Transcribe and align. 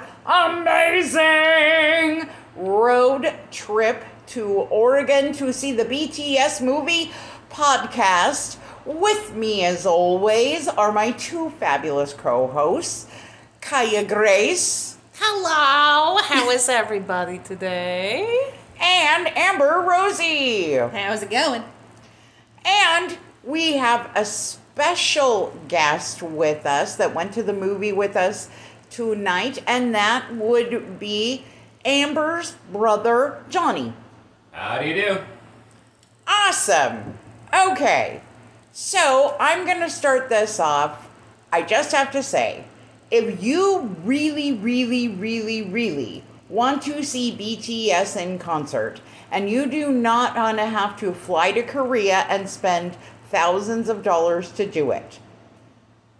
this 0.00 1.10
is 1.10 1.16
our 1.16 1.66
amazing 2.18 2.28
road 2.56 3.32
trip 3.50 4.04
to 4.28 4.44
Oregon 4.46 5.32
to 5.34 5.52
see 5.52 5.72
the 5.72 5.84
BTS 5.84 6.62
movie 6.64 7.10
podcast. 7.50 8.58
With 8.84 9.34
me, 9.34 9.64
as 9.64 9.84
always, 9.84 10.68
are 10.68 10.92
my 10.92 11.10
two 11.12 11.50
fabulous 11.50 12.12
co 12.12 12.46
hosts, 12.46 13.06
Kaya 13.60 14.04
Grace 14.04 14.96
Hello, 15.18 16.18
how 16.22 16.50
is 16.50 16.68
everybody 16.68 17.38
today? 17.38 18.52
and 18.78 19.28
Amber 19.36 19.82
Rosie. 19.88 20.74
How's 20.74 21.22
it 21.22 21.30
going? 21.30 21.64
And 22.64 23.16
we 23.42 23.74
have 23.78 24.10
a 24.14 24.24
special 24.26 25.58
guest 25.68 26.22
with 26.22 26.66
us 26.66 26.96
that 26.96 27.14
went 27.14 27.32
to 27.32 27.42
the 27.42 27.54
movie 27.54 27.92
with 27.92 28.14
us 28.14 28.50
tonight, 28.90 29.62
and 29.66 29.94
that 29.94 30.34
would 30.34 30.98
be 30.98 31.44
Amber's 31.84 32.56
brother, 32.72 33.42
Johnny. 33.48 33.92
How 34.52 34.80
do 34.80 34.88
you 34.88 34.94
do? 34.94 35.18
Awesome. 36.26 37.18
Okay. 37.54 38.20
So 38.72 39.36
I'm 39.40 39.64
going 39.64 39.80
to 39.80 39.90
start 39.90 40.28
this 40.28 40.60
off. 40.60 41.08
I 41.52 41.62
just 41.62 41.92
have 41.92 42.10
to 42.12 42.22
say 42.22 42.64
if 43.10 43.42
you 43.42 43.96
really, 44.04 44.52
really, 44.52 45.08
really, 45.08 45.62
really 45.62 46.24
want 46.48 46.82
to 46.82 47.02
see 47.02 47.32
BTS 47.32 48.20
in 48.20 48.38
concert 48.38 49.00
and 49.30 49.48
you 49.48 49.66
do 49.66 49.92
not 49.92 50.36
want 50.36 50.58
to 50.58 50.66
have 50.66 50.98
to 51.00 51.12
fly 51.12 51.52
to 51.52 51.62
Korea 51.62 52.26
and 52.28 52.48
spend 52.48 52.96
thousands 53.30 53.88
of 53.88 54.02
dollars 54.02 54.52
to 54.52 54.66
do 54.66 54.90
it, 54.90 55.18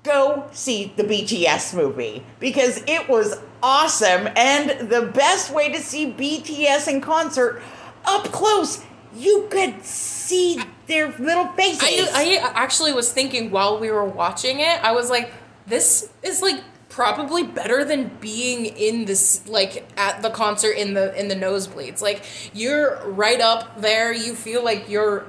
go 0.06 0.48
see 0.52 0.92
the 0.96 1.02
BTS 1.04 1.74
movie 1.74 2.24
because 2.40 2.82
it 2.86 3.08
was 3.08 3.38
awesome. 3.62 4.28
And 4.36 4.88
the 4.88 5.02
best 5.02 5.50
way 5.52 5.70
to 5.70 5.78
see 5.78 6.12
BTS 6.12 6.88
in 6.88 7.00
concert 7.00 7.62
up 8.04 8.24
close, 8.26 8.84
you 9.14 9.48
could 9.50 9.84
see 9.84 10.60
their 10.86 11.08
little 11.18 11.48
faces. 11.48 12.08
I, 12.14 12.38
I 12.42 12.52
actually 12.54 12.92
was 12.92 13.12
thinking 13.12 13.50
while 13.50 13.78
we 13.78 13.90
were 13.90 14.04
watching 14.04 14.60
it, 14.60 14.82
I 14.84 14.92
was 14.92 15.10
like, 15.10 15.32
this 15.66 16.10
is 16.22 16.40
like 16.40 16.62
probably 16.88 17.42
better 17.42 17.84
than 17.84 18.08
being 18.20 18.64
in 18.66 19.04
this 19.04 19.46
like 19.48 19.86
at 19.98 20.22
the 20.22 20.30
concert 20.30 20.72
in 20.72 20.94
the 20.94 21.18
in 21.18 21.28
the 21.28 21.34
nosebleeds. 21.34 22.00
Like 22.00 22.22
you're 22.54 23.04
right 23.10 23.40
up 23.40 23.80
there, 23.82 24.12
you 24.14 24.34
feel 24.34 24.64
like 24.64 24.88
you're 24.88 25.26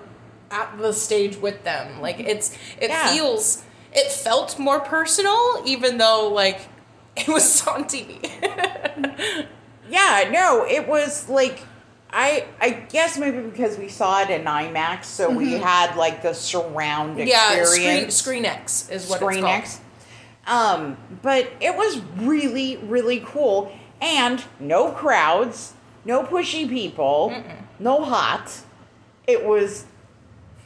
at 0.52 0.78
the 0.78 0.94
stage 0.94 1.36
with 1.38 1.64
them. 1.64 2.00
Like 2.00 2.20
it's 2.20 2.55
it 2.80 2.89
Yeah. 2.89 3.11
feels 3.11 3.64
it 3.93 4.11
felt 4.11 4.57
more 4.59 4.80
personal 4.80 5.61
even 5.66 5.97
though 5.97 6.30
like 6.33 6.59
it 7.16 7.27
was 7.27 7.66
on 7.67 7.85
TV. 7.85 8.21
yeah, 9.89 10.30
no, 10.31 10.66
it 10.66 10.88
was 10.88 11.27
like 11.30 11.59
I 12.11 12.45
I 12.61 12.69
guess 12.71 13.17
maybe 13.17 13.39
because 13.41 13.77
we 13.77 13.89
saw 13.89 14.21
it 14.21 14.30
in 14.30 14.43
IMAX, 14.45 15.05
so 15.05 15.30
we 15.30 15.53
had 15.53 15.95
like 15.95 16.21
the 16.21 16.33
surround 16.33 17.17
Mm-hmm. 17.17 17.27
yeah, 17.27 17.63
Screen 17.65 17.88
experience. 18.05 18.15
Screen 18.15 18.45
X 18.45 18.89
is 18.89 19.09
what 19.09 19.19
Screen 19.19 19.39
it's 19.39 19.45
called. 19.45 19.55
X. 19.59 19.81
Um, 20.47 20.97
but 21.21 21.52
it 21.59 21.76
was 21.76 21.99
really, 22.17 22.77
really 22.77 23.21
cool. 23.26 23.71
And 23.99 24.42
no 24.59 24.92
crowds, 24.92 25.73
no 26.05 26.23
pushy 26.23 26.70
people, 26.70 27.43
no 27.80 28.03
hot. 28.05 28.61
It 29.27 29.45
was 29.45 29.86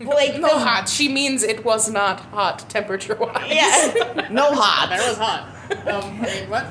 like 0.05 0.35
No 0.39 0.47
the- 0.49 0.59
hot. 0.59 0.89
She 0.89 1.07
means 1.09 1.43
it 1.43 1.63
was 1.65 1.89
not 1.89 2.19
hot 2.19 2.69
temperature 2.69 3.15
wise. 3.15 3.51
Yeah, 3.53 4.27
no 4.31 4.51
hot. 4.53 4.89
That 4.89 5.07
was 5.07 5.17
hot. 5.17 5.93
Um, 6.03 6.21
wait, 6.21 6.49
what? 6.49 6.65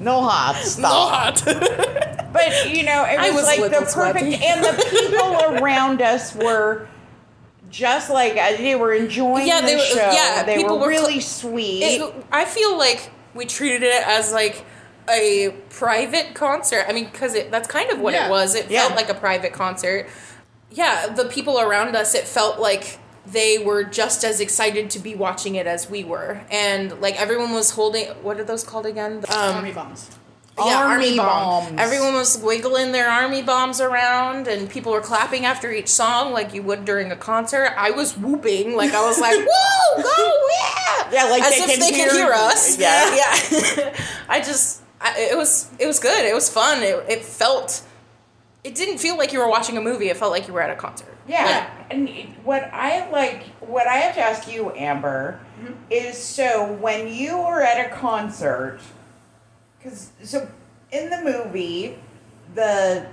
No 0.00 0.22
hot. 0.22 0.56
No 0.78 0.88
hot. 0.88 1.42
But 2.32 2.74
you 2.74 2.82
know, 2.84 3.04
it 3.06 3.18
was, 3.34 3.34
was 3.34 3.44
like 3.46 3.60
the 3.60 3.68
perfect, 3.70 3.90
sweaty. 3.90 4.34
and 4.42 4.64
the 4.64 4.86
people 4.90 5.62
around 5.62 6.00
us 6.00 6.34
were 6.34 6.88
just 7.70 8.08
like 8.08 8.38
uh, 8.38 8.56
they 8.56 8.74
were 8.74 8.94
enjoying 8.94 9.46
Yeah, 9.46 9.60
the 9.60 9.66
they 9.66 9.76
were- 9.76 9.82
show. 9.82 10.10
yeah, 10.12 10.42
they 10.42 10.56
people 10.56 10.78
were 10.78 10.86
were 10.86 10.92
cl- 10.94 11.06
really 11.08 11.20
sweet. 11.20 11.82
It, 11.82 12.14
I 12.32 12.46
feel 12.46 12.78
like 12.78 13.10
we 13.34 13.44
treated 13.44 13.82
it 13.82 14.06
as 14.06 14.32
like 14.32 14.64
a 15.10 15.54
private 15.68 16.32
concert. 16.34 16.86
I 16.88 16.92
mean, 16.94 17.04
because 17.12 17.34
that's 17.50 17.68
kind 17.68 17.90
of 17.90 18.00
what 18.00 18.14
Yeah. 18.14 18.28
it 18.28 18.30
was. 18.30 18.54
It 18.54 18.70
Yeah. 18.70 18.80
felt 18.86 18.96
like 18.96 19.10
a 19.10 19.14
private 19.14 19.52
concert. 19.52 20.08
Yeah, 20.74 21.08
the 21.08 21.24
people 21.26 21.60
around 21.60 21.94
us, 21.96 22.14
it 22.14 22.26
felt 22.26 22.58
like 22.58 22.98
they 23.26 23.58
were 23.58 23.84
just 23.84 24.24
as 24.24 24.40
excited 24.40 24.90
to 24.90 24.98
be 24.98 25.14
watching 25.14 25.54
it 25.54 25.66
as 25.66 25.88
we 25.88 26.02
were, 26.04 26.40
and 26.50 27.00
like 27.00 27.20
everyone 27.20 27.52
was 27.52 27.70
holding. 27.70 28.06
What 28.22 28.40
are 28.40 28.44
those 28.44 28.64
called 28.64 28.86
again? 28.86 29.18
Um, 29.28 29.54
Army 29.56 29.72
bombs. 29.72 30.10
yeah, 30.58 30.64
Army 30.82 31.04
army, 31.06 31.16
bomb. 31.18 31.64
bombs. 31.66 31.80
Everyone 31.80 32.14
was 32.14 32.38
wiggling 32.38 32.92
their 32.92 33.08
army 33.08 33.42
bombs 33.42 33.80
around, 33.80 34.48
and 34.48 34.68
people 34.68 34.92
were 34.92 35.00
clapping 35.00 35.44
after 35.44 35.70
each 35.70 35.88
song, 35.88 36.32
like 36.32 36.52
you 36.54 36.62
would 36.62 36.84
during 36.84 37.12
a 37.12 37.16
concert. 37.16 37.72
I 37.76 37.90
was 37.92 38.16
whooping, 38.18 38.74
like 38.76 38.92
I 38.92 39.06
was 39.06 39.20
like, 39.20 39.38
"Whoa, 39.48 40.02
go, 40.02 40.46
yeah!" 40.50 41.10
Yeah, 41.12 41.30
like 41.30 41.42
as 41.42 41.50
they 41.50 41.56
if 41.58 41.70
can 41.70 41.80
they 41.80 41.92
hear- 41.94 42.08
could 42.08 42.16
hear 42.16 42.32
us. 42.32 42.78
Yeah. 42.78 43.14
yeah. 43.14 43.96
I 44.28 44.40
just, 44.40 44.80
I, 45.00 45.28
it 45.30 45.36
was, 45.36 45.70
it 45.78 45.86
was 45.86 45.98
good. 46.00 46.24
It 46.24 46.34
was 46.34 46.48
fun. 46.48 46.82
It, 46.82 47.04
it 47.08 47.24
felt, 47.24 47.82
it 48.64 48.74
didn't 48.74 48.98
feel 48.98 49.16
like 49.16 49.32
you 49.32 49.40
were 49.40 49.48
watching 49.48 49.76
a 49.76 49.80
movie. 49.80 50.08
It 50.08 50.16
felt 50.16 50.30
like 50.30 50.46
you 50.46 50.54
were 50.54 50.62
at 50.62 50.70
a 50.70 50.76
concert. 50.76 51.16
Yeah, 51.26 51.70
and 51.90 52.08
what 52.44 52.64
I 52.72 53.08
like, 53.10 53.44
what 53.60 53.86
I 53.86 53.96
have 53.96 54.14
to 54.14 54.20
ask 54.20 54.52
you, 54.52 54.72
Amber, 54.72 55.40
mm-hmm. 55.60 55.72
is 55.90 56.18
so 56.18 56.72
when 56.74 57.08
you 57.08 57.38
were 57.38 57.62
at 57.62 57.86
a 57.86 57.94
concert, 57.94 58.80
because 59.78 60.10
so 60.22 60.48
in 60.90 61.10
the 61.10 61.22
movie, 61.22 61.96
the 62.54 63.06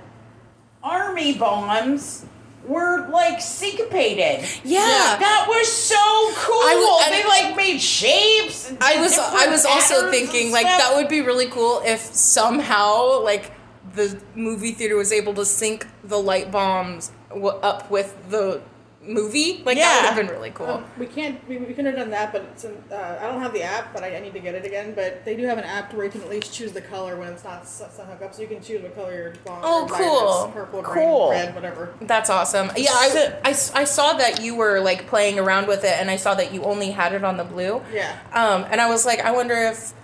army 0.82 1.34
bombs 1.34 2.26
were 2.66 3.08
like 3.08 3.40
syncopated. 3.40 4.46
Yeah. 4.64 5.16
that 5.18 5.46
was 5.48 5.70
so 5.70 5.96
cool. 6.36 6.54
I 6.54 6.74
was- 6.76 7.06
and- 7.06 7.14
they 7.14 7.28
like 7.28 7.56
made 7.56 7.80
shapes. 7.80 8.72
I 8.80 9.00
was 9.00 9.18
I 9.18 9.48
was 9.48 9.64
also 9.64 10.10
thinking 10.10 10.52
like 10.52 10.64
that 10.64 10.94
would 10.94 11.08
be 11.08 11.20
really 11.22 11.46
cool 11.46 11.82
if 11.84 12.00
somehow 12.00 13.22
like 13.22 13.52
the 13.94 14.20
movie 14.34 14.72
theater 14.72 14.96
was 14.96 15.12
able 15.12 15.34
to 15.34 15.44
sync 15.44 15.86
the 16.04 16.18
light 16.18 16.50
bombs 16.50 17.12
w- 17.30 17.48
up 17.48 17.90
with 17.90 18.14
the 18.30 18.60
movie. 19.02 19.62
Like 19.64 19.78
that 19.78 20.02
would 20.02 20.06
have 20.08 20.16
been 20.26 20.34
really 20.36 20.50
cool. 20.50 20.66
Um, 20.66 20.84
we 20.98 21.06
can't. 21.06 21.40
We, 21.48 21.56
we 21.56 21.72
could 21.72 21.86
have 21.86 21.96
done 21.96 22.10
that, 22.10 22.32
but 22.32 22.42
it's 22.42 22.64
in, 22.64 22.76
uh, 22.92 23.18
I 23.20 23.26
don't 23.26 23.40
have 23.40 23.52
the 23.54 23.62
app, 23.62 23.92
but 23.94 24.02
I, 24.04 24.16
I 24.16 24.20
need 24.20 24.34
to 24.34 24.40
get 24.40 24.54
it 24.54 24.64
again. 24.66 24.92
But 24.94 25.24
they 25.24 25.34
do 25.36 25.46
have 25.46 25.56
an 25.58 25.64
app 25.64 25.92
where 25.94 26.04
you 26.04 26.10
can 26.12 26.20
at 26.20 26.28
least 26.28 26.52
choose 26.52 26.72
the 26.72 26.82
color 26.82 27.16
when 27.16 27.32
it's 27.32 27.42
not 27.42 27.62
s- 27.62 27.82
sun 27.96 28.06
hook 28.06 28.20
up, 28.22 28.34
so 28.34 28.42
you 28.42 28.48
can 28.48 28.62
choose 28.62 28.82
what 28.82 28.94
color 28.94 29.14
your 29.14 29.32
bomb. 29.44 29.60
Oh, 29.64 29.86
cool. 29.90 30.48
is, 30.48 30.52
Purple, 30.54 30.82
Cool. 30.82 31.28
green, 31.28 31.40
red, 31.46 31.54
whatever. 31.54 31.94
That's 32.02 32.28
awesome. 32.30 32.70
Yeah, 32.76 32.90
I, 32.92 33.38
I, 33.44 33.48
I 33.50 33.84
saw 33.84 34.12
that 34.14 34.42
you 34.42 34.54
were 34.54 34.80
like 34.80 35.06
playing 35.06 35.38
around 35.38 35.66
with 35.66 35.82
it, 35.84 35.94
and 35.98 36.10
I 36.10 36.16
saw 36.16 36.34
that 36.34 36.52
you 36.52 36.62
only 36.64 36.90
had 36.90 37.14
it 37.14 37.24
on 37.24 37.38
the 37.38 37.44
blue. 37.44 37.80
Yeah. 37.92 38.16
Um, 38.34 38.66
and 38.70 38.80
I 38.80 38.88
was 38.90 39.06
like, 39.06 39.20
I 39.20 39.32
wonder 39.32 39.54
if 39.54 39.94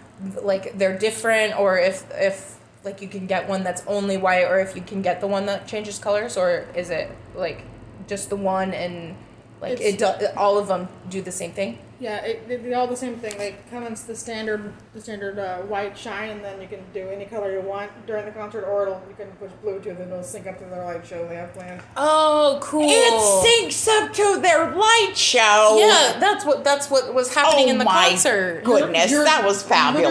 like 0.43 0.77
they're 0.79 0.99
different, 0.99 1.59
or 1.61 1.79
if 1.79 2.05
if 2.15 2.56
like 2.87 3.03
you 3.03 3.09
can 3.09 3.27
get 3.27 3.47
one 3.49 3.63
that's 3.65 3.83
only 3.87 4.17
white, 4.17 4.45
or 4.45 4.59
if 4.61 4.75
you 4.75 4.81
can 4.81 5.03
get 5.03 5.21
the 5.21 5.27
one 5.27 5.45
that 5.47 5.67
changes 5.69 5.99
colors, 5.99 6.37
or 6.39 6.67
is 6.75 6.89
it 6.89 7.11
like 7.35 7.63
just 8.07 8.31
the 8.31 8.37
one 8.37 8.73
and 8.73 9.15
like 9.61 9.73
it 9.81 9.95
It's- 9.95 10.21
do, 10.21 10.27
all 10.37 10.57
of 10.57 10.69
them 10.69 10.89
do 11.11 11.21
the 11.21 11.33
same 11.33 11.53
thing? 11.53 11.79
Yeah, 11.99 12.17
it, 12.25 12.47
they, 12.47 12.57
they 12.57 12.75
all 12.75 12.87
the 12.87 12.97
same 12.97 13.17
thing. 13.17 13.39
They 13.39 13.57
come 13.71 13.85
in 13.87 13.95
the 14.07 14.15
standard, 14.15 14.73
the 14.93 15.01
standard 15.01 15.39
uh, 15.39 15.59
white 15.63 15.97
shine, 15.97 16.29
and 16.31 16.45
then 16.45 16.61
you 16.61 16.69
can 16.69 16.81
do 16.93 17.09
any 17.09 17.25
color 17.25 17.51
you 17.53 17.63
want 17.63 17.91
during 18.07 18.27
the 18.27 18.33
concert, 18.33 18.65
or 18.65 18.83
it'll, 18.83 19.03
you 19.09 19.15
can 19.17 19.29
push 19.33 19.51
blue 19.63 19.81
too. 19.81 19.95
Then 19.95 20.09
it'll 20.09 20.23
sync 20.23 20.47
up 20.47 20.59
to 20.59 20.65
their 20.67 20.85
light 20.85 21.07
show 21.07 21.27
they 21.27 21.37
have 21.37 21.55
planned. 21.55 21.81
Oh, 21.97 22.59
cool. 22.63 22.87
It 22.87 23.71
syncs 23.73 23.89
up 23.89 24.13
to 24.13 24.41
their 24.43 24.75
light 24.75 25.13
show. 25.15 25.77
Yeah, 25.81 26.19
that's 26.21 26.45
what 26.45 26.65
that's 26.65 26.91
what 26.91 27.15
was 27.15 27.35
happening 27.35 27.69
Oh 27.69 27.71
in 27.71 27.79
the 27.79 27.85
my 27.85 28.09
concert. 28.11 28.63
goodness, 28.65 29.11
that 29.13 29.43
was 29.45 29.63
fabulous. 29.63 30.05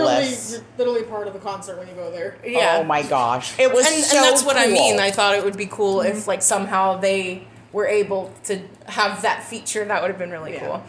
Literally, 0.53 0.65
you're 0.77 0.77
literally 0.77 1.03
part 1.03 1.27
of 1.27 1.33
the 1.33 1.39
concert 1.39 1.77
when 1.77 1.87
you 1.87 1.93
go 1.93 2.09
there. 2.11 2.35
Yeah. 2.43 2.77
Oh 2.79 2.83
my 2.83 3.03
gosh, 3.03 3.57
it 3.59 3.71
was 3.71 3.85
and, 3.85 4.03
so 4.03 4.17
and 4.17 4.25
that's 4.25 4.43
what 4.43 4.57
I 4.57 4.67
mean. 4.67 4.99
I 4.99 5.11
thought 5.11 5.35
it 5.35 5.43
would 5.43 5.57
be 5.57 5.67
cool 5.67 6.01
if 6.01 6.27
like 6.27 6.41
somehow 6.41 6.97
they 6.97 7.47
were 7.71 7.85
able 7.85 8.33
to 8.45 8.59
have 8.87 9.21
that 9.21 9.43
feature. 9.43 9.85
That 9.85 10.01
would 10.01 10.09
have 10.09 10.17
been 10.17 10.31
really 10.31 10.53
Yeah. 10.53 10.65
cool. 10.67 10.83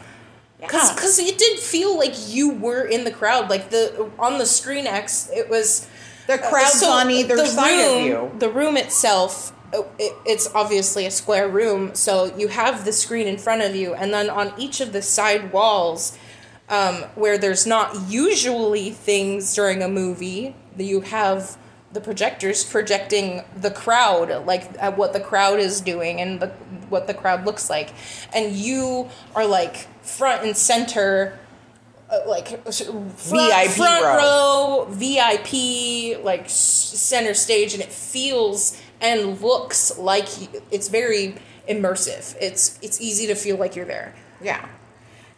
Yeah. 0.61 0.69
Because 0.69 1.19
it 1.19 1.39
did 1.39 1.59
feel 1.59 1.97
like 1.97 2.15
you 2.29 2.51
were 2.51 2.85
in 2.85 3.05
the 3.05 3.11
crowd. 3.11 3.51
Like 3.51 3.71
the 3.71 4.11
on 4.19 4.39
the 4.39 4.47
screen 4.47 4.87
X, 4.87 5.31
it 5.33 5.51
was 5.51 5.87
the 6.27 6.39
crowd's 6.39 6.81
so 6.81 6.91
on 6.91 7.11
either 7.11 7.37
the 7.37 7.47
side 7.47 7.77
room, 7.77 7.99
of 7.99 8.05
you. 8.05 8.39
The 8.39 8.49
room 8.49 8.77
itself, 8.77 9.53
uh, 9.75 9.83
it, 9.99 10.15
it's 10.25 10.49
obviously 10.55 11.07
a 11.07 11.11
square 11.11 11.49
room, 11.49 11.95
so 11.95 12.35
you 12.37 12.49
have 12.49 12.85
the 12.85 12.93
screen 12.93 13.27
in 13.27 13.37
front 13.39 13.63
of 13.63 13.77
you, 13.77 13.95
and 13.95 14.13
then 14.13 14.31
on 14.31 14.53
each 14.59 14.81
of 14.81 14.93
the 14.93 15.03
side 15.03 15.53
walls, 15.53 16.17
um, 16.69 17.03
where 17.15 17.39
there's 17.39 17.67
not 17.67 18.09
usually 18.09 18.91
things 18.91 19.55
during 19.55 19.83
a 19.83 19.89
movie, 19.89 20.57
you 20.77 21.03
have 21.03 21.57
the 21.97 22.01
projectors 22.03 22.63
projecting 22.63 23.43
the 23.57 23.71
crowd, 23.71 24.45
like 24.45 24.71
at 24.79 24.99
what 24.99 25.15
the 25.15 25.19
crowd 25.21 25.59
is 25.59 25.81
doing 25.81 26.21
and 26.21 26.41
the, 26.41 26.49
what 26.91 27.07
the 27.07 27.15
crowd 27.15 27.47
looks 27.47 27.71
like, 27.71 27.95
and 28.35 28.53
you 28.55 29.09
are 29.35 29.47
like 29.47 29.77
front 30.05 30.45
and 30.45 30.55
center 30.55 31.39
uh, 32.11 32.19
like 32.29 32.49
front, 32.49 33.13
VIP 33.19 33.71
front 33.77 34.05
row. 34.05 34.85
row 34.85 34.87
VIP 34.91 36.23
like 36.23 36.45
s- 36.45 36.53
center 36.53 37.33
stage 37.33 37.73
and 37.73 37.83
it 37.83 37.91
feels 37.91 38.79
and 39.01 39.41
looks 39.41 39.99
like 39.99 40.29
it's 40.71 40.89
very 40.89 41.35
immersive. 41.67 42.37
It's 42.39 42.79
it's 42.83 43.01
easy 43.01 43.27
to 43.29 43.35
feel 43.35 43.57
like 43.57 43.75
you're 43.75 43.87
there. 43.87 44.15
Yeah. 44.43 44.69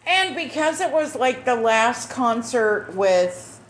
And 0.05 0.35
because 0.35 0.81
it 0.81 0.91
was 0.91 1.15
like 1.15 1.45
the 1.45 1.55
last 1.55 2.09
concert 2.09 2.93
with 2.95 3.61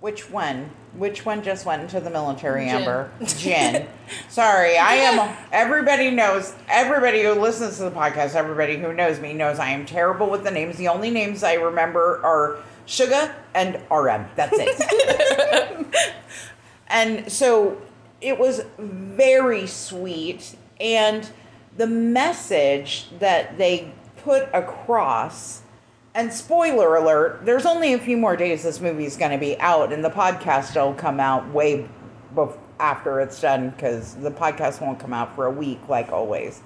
which 0.00 0.30
one? 0.30 0.70
Which 0.98 1.24
one 1.24 1.42
just 1.44 1.64
went 1.64 1.82
into 1.82 2.00
the 2.00 2.10
military, 2.10 2.66
Jin. 2.66 2.74
Amber? 2.74 3.10
Jen. 3.24 3.88
Sorry, 4.28 4.76
I 4.76 4.94
am 4.94 5.36
everybody 5.52 6.10
knows 6.10 6.54
everybody 6.68 7.22
who 7.22 7.32
listens 7.34 7.76
to 7.76 7.84
the 7.84 7.90
podcast, 7.92 8.34
everybody 8.34 8.76
who 8.78 8.92
knows 8.92 9.20
me 9.20 9.32
knows 9.32 9.58
I 9.58 9.70
am 9.70 9.86
terrible 9.86 10.28
with 10.28 10.42
the 10.42 10.50
names. 10.50 10.76
The 10.76 10.88
only 10.88 11.10
names 11.10 11.44
I 11.44 11.54
remember 11.54 12.20
are 12.24 12.56
Suga 12.86 13.32
and 13.54 13.76
RM. 13.90 14.26
That's 14.34 14.56
it. 14.58 16.14
and 16.88 17.30
so 17.30 17.80
it 18.20 18.38
was 18.38 18.62
very 18.78 19.66
sweet 19.66 20.56
and 20.80 21.30
the 21.76 21.86
message 21.86 23.06
that 23.20 23.56
they 23.56 23.92
put 24.16 24.48
across 24.52 25.62
and 26.18 26.32
spoiler 26.32 26.96
alert 26.96 27.40
there's 27.44 27.64
only 27.64 27.92
a 27.94 27.98
few 27.98 28.16
more 28.16 28.36
days 28.36 28.64
this 28.64 28.80
movie 28.80 29.04
is 29.04 29.16
going 29.16 29.30
to 29.30 29.38
be 29.38 29.58
out 29.60 29.92
and 29.92 30.04
the 30.04 30.10
podcast 30.10 30.74
will 30.74 30.92
come 30.92 31.20
out 31.20 31.48
way 31.52 31.88
bef- 32.34 32.58
after 32.80 33.20
it's 33.20 33.40
done 33.40 33.70
because 33.70 34.14
the 34.16 34.30
podcast 34.30 34.80
won't 34.80 34.98
come 34.98 35.12
out 35.12 35.34
for 35.34 35.46
a 35.46 35.50
week 35.50 35.80
like 35.88 36.10
always. 36.10 36.60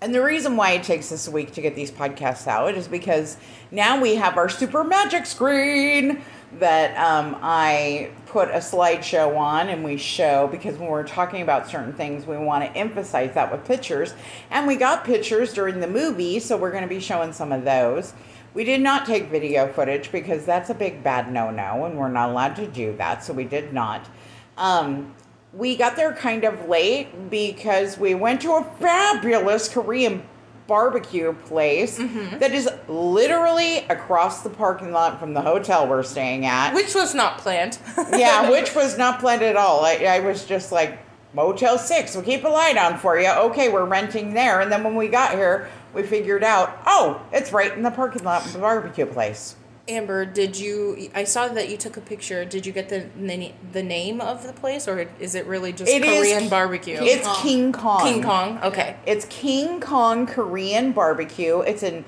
And 0.00 0.14
the 0.14 0.22
reason 0.22 0.56
why 0.56 0.72
it 0.72 0.82
takes 0.82 1.12
us 1.12 1.28
a 1.28 1.30
week 1.30 1.52
to 1.52 1.60
get 1.60 1.76
these 1.76 1.90
podcasts 1.90 2.46
out 2.46 2.74
is 2.74 2.88
because 2.88 3.36
now 3.70 4.00
we 4.00 4.16
have 4.16 4.36
our 4.36 4.48
super 4.48 4.82
magic 4.82 5.26
screen 5.26 6.22
that 6.58 6.96
um, 6.98 7.38
I 7.40 8.10
put 8.32 8.48
a 8.48 8.54
slideshow 8.54 9.36
on 9.36 9.68
and 9.68 9.84
we 9.84 9.98
show 9.98 10.48
because 10.48 10.78
when 10.78 10.88
we're 10.88 11.06
talking 11.06 11.42
about 11.42 11.68
certain 11.68 11.92
things, 11.92 12.26
we 12.26 12.34
want 12.38 12.64
to 12.64 12.78
emphasize 12.78 13.34
that 13.34 13.52
with 13.52 13.62
pictures. 13.66 14.14
And 14.50 14.66
we 14.66 14.76
got 14.76 15.04
pictures 15.04 15.52
during 15.52 15.80
the 15.80 15.86
movie, 15.86 16.40
so 16.40 16.56
we're 16.56 16.70
going 16.70 16.82
to 16.82 16.88
be 16.88 16.98
showing 16.98 17.34
some 17.34 17.52
of 17.52 17.66
those. 17.66 18.14
We 18.54 18.64
did 18.64 18.80
not 18.80 19.04
take 19.04 19.28
video 19.28 19.70
footage 19.70 20.10
because 20.10 20.46
that's 20.46 20.70
a 20.70 20.74
big 20.74 21.04
bad 21.04 21.30
no 21.30 21.50
no, 21.50 21.84
and 21.84 21.98
we're 21.98 22.08
not 22.08 22.30
allowed 22.30 22.56
to 22.56 22.66
do 22.66 22.96
that, 22.96 23.22
so 23.22 23.34
we 23.34 23.44
did 23.44 23.74
not. 23.74 24.08
Um, 24.56 25.14
we 25.52 25.76
got 25.76 25.96
there 25.96 26.14
kind 26.14 26.44
of 26.44 26.68
late 26.68 27.28
because 27.28 27.98
we 27.98 28.14
went 28.14 28.40
to 28.42 28.52
a 28.52 28.64
fabulous 28.80 29.68
Korean 29.68 30.22
barbecue 30.66 31.32
place 31.32 31.98
mm-hmm. 31.98 32.38
that 32.38 32.52
is 32.52 32.68
literally 32.88 33.78
across 33.88 34.42
the 34.42 34.50
parking 34.50 34.92
lot 34.92 35.18
from 35.18 35.34
the 35.34 35.40
hotel 35.40 35.86
we're 35.86 36.02
staying 36.02 36.46
at. 36.46 36.74
Which 36.74 36.94
was 36.94 37.14
not 37.14 37.38
planned. 37.38 37.78
yeah, 38.12 38.50
which 38.50 38.74
was 38.76 38.96
not 38.96 39.20
planned 39.20 39.42
at 39.42 39.56
all. 39.56 39.84
I, 39.84 39.96
I 39.96 40.20
was 40.20 40.44
just 40.44 40.72
like, 40.72 40.98
Motel 41.34 41.78
6, 41.78 42.14
we'll 42.14 42.24
keep 42.24 42.44
a 42.44 42.48
light 42.48 42.76
on 42.76 42.98
for 42.98 43.18
you. 43.18 43.30
Okay, 43.30 43.70
we're 43.70 43.86
renting 43.86 44.34
there. 44.34 44.60
And 44.60 44.70
then 44.70 44.84
when 44.84 44.94
we 44.94 45.08
got 45.08 45.32
here, 45.32 45.70
we 45.94 46.02
figured 46.02 46.44
out, 46.44 46.78
oh, 46.86 47.22
it's 47.32 47.52
right 47.52 47.72
in 47.72 47.82
the 47.82 47.90
parking 47.90 48.22
lot 48.22 48.44
of 48.44 48.52
the 48.52 48.58
barbecue 48.58 49.06
place. 49.06 49.56
Amber, 49.88 50.24
did 50.24 50.56
you? 50.58 51.10
I 51.14 51.24
saw 51.24 51.48
that 51.48 51.68
you 51.68 51.76
took 51.76 51.96
a 51.96 52.00
picture. 52.00 52.44
Did 52.44 52.64
you 52.66 52.72
get 52.72 52.88
the 52.88 53.06
the 53.72 53.82
name 53.82 54.20
of 54.20 54.46
the 54.46 54.52
place, 54.52 54.86
or 54.86 55.08
is 55.18 55.34
it 55.34 55.44
really 55.46 55.72
just 55.72 55.90
It 55.90 56.04
is 56.04 56.20
Korean 56.20 56.42
Ki- 56.44 56.48
barbecue? 56.48 56.98
It's 57.00 57.26
Kong. 57.26 57.42
King 57.42 57.72
Kong. 57.72 58.02
King 58.02 58.22
Kong. 58.22 58.58
Okay. 58.62 58.96
It's 59.06 59.24
King 59.28 59.80
Kong 59.80 60.26
Korean 60.26 60.92
barbecue. 60.92 61.60
It's 61.60 61.82
in 61.82 62.04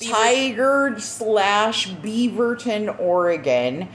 Beaver- 0.00 0.12
Tigard 0.16 1.00
slash 1.00 1.88
Beaverton, 1.88 2.98
Oregon. 2.98 3.88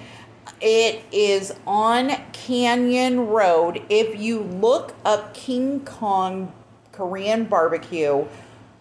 It 0.61 1.03
is 1.11 1.53
on 1.67 2.11
Canyon 2.31 3.27
Road. 3.27 3.81
If 3.89 4.17
you 4.19 4.39
look 4.39 4.93
up 5.03 5.33
King 5.33 5.81
Kong 5.81 6.53
Korean 6.93 7.43
barbecue 7.45 8.25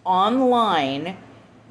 online, 0.05 1.17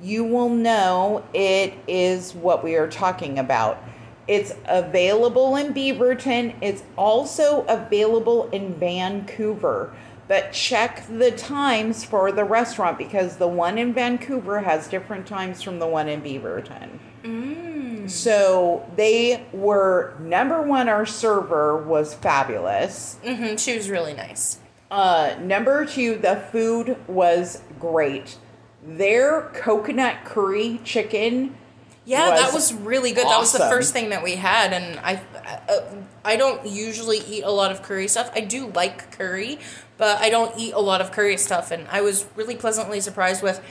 you 0.02 0.24
will 0.24 0.48
know 0.48 1.24
it 1.34 1.74
is 1.86 2.34
what 2.34 2.62
we 2.62 2.76
are 2.76 2.88
talking 2.88 3.38
about. 3.38 3.82
It's 4.26 4.52
available 4.66 5.56
in 5.56 5.72
Beaverton. 5.72 6.54
It's 6.60 6.82
also 6.96 7.64
available 7.66 8.48
in 8.50 8.74
Vancouver. 8.74 9.94
But 10.28 10.52
check 10.52 11.06
the 11.08 11.30
times 11.30 12.04
for 12.04 12.30
the 12.30 12.44
restaurant 12.44 12.98
because 12.98 13.38
the 13.38 13.48
one 13.48 13.78
in 13.78 13.94
Vancouver 13.94 14.60
has 14.60 14.86
different 14.86 15.26
times 15.26 15.62
from 15.62 15.78
the 15.78 15.86
one 15.86 16.08
in 16.08 16.20
Beaverton. 16.20 18.08
So 18.08 18.88
they 18.96 19.46
were 19.52 20.14
number 20.20 20.62
one, 20.62 20.88
our 20.88 21.06
server 21.06 21.76
was 21.76 22.14
fabulous. 22.14 23.18
hmm 23.24 23.56
She 23.56 23.76
was 23.76 23.90
really 23.90 24.14
nice. 24.14 24.58
Uh, 24.90 25.36
number 25.40 25.84
two, 25.84 26.16
the 26.16 26.36
food 26.36 26.96
was 27.06 27.62
great. 27.78 28.38
Their 28.88 29.42
coconut 29.52 30.24
curry 30.24 30.80
chicken. 30.82 31.54
Yeah, 32.06 32.30
that 32.30 32.54
was 32.54 32.72
was 32.72 32.80
really 32.80 33.12
good. 33.12 33.26
That 33.26 33.38
was 33.38 33.52
the 33.52 33.58
first 33.58 33.92
thing 33.92 34.08
that 34.10 34.22
we 34.22 34.36
had, 34.36 34.72
and 34.72 34.98
I, 35.00 35.20
uh, 35.68 35.80
I 36.24 36.36
don't 36.36 36.66
usually 36.66 37.18
eat 37.18 37.44
a 37.44 37.50
lot 37.50 37.70
of 37.70 37.82
curry 37.82 38.08
stuff. 38.08 38.30
I 38.34 38.40
do 38.40 38.68
like 38.68 39.12
curry, 39.12 39.58
but 39.98 40.18
I 40.22 40.30
don't 40.30 40.58
eat 40.58 40.72
a 40.72 40.80
lot 40.80 41.02
of 41.02 41.12
curry 41.12 41.36
stuff, 41.36 41.70
and 41.70 41.86
I 41.88 42.00
was 42.00 42.24
really 42.34 42.56
pleasantly 42.56 43.00
surprised 43.00 43.42
with 43.42 43.62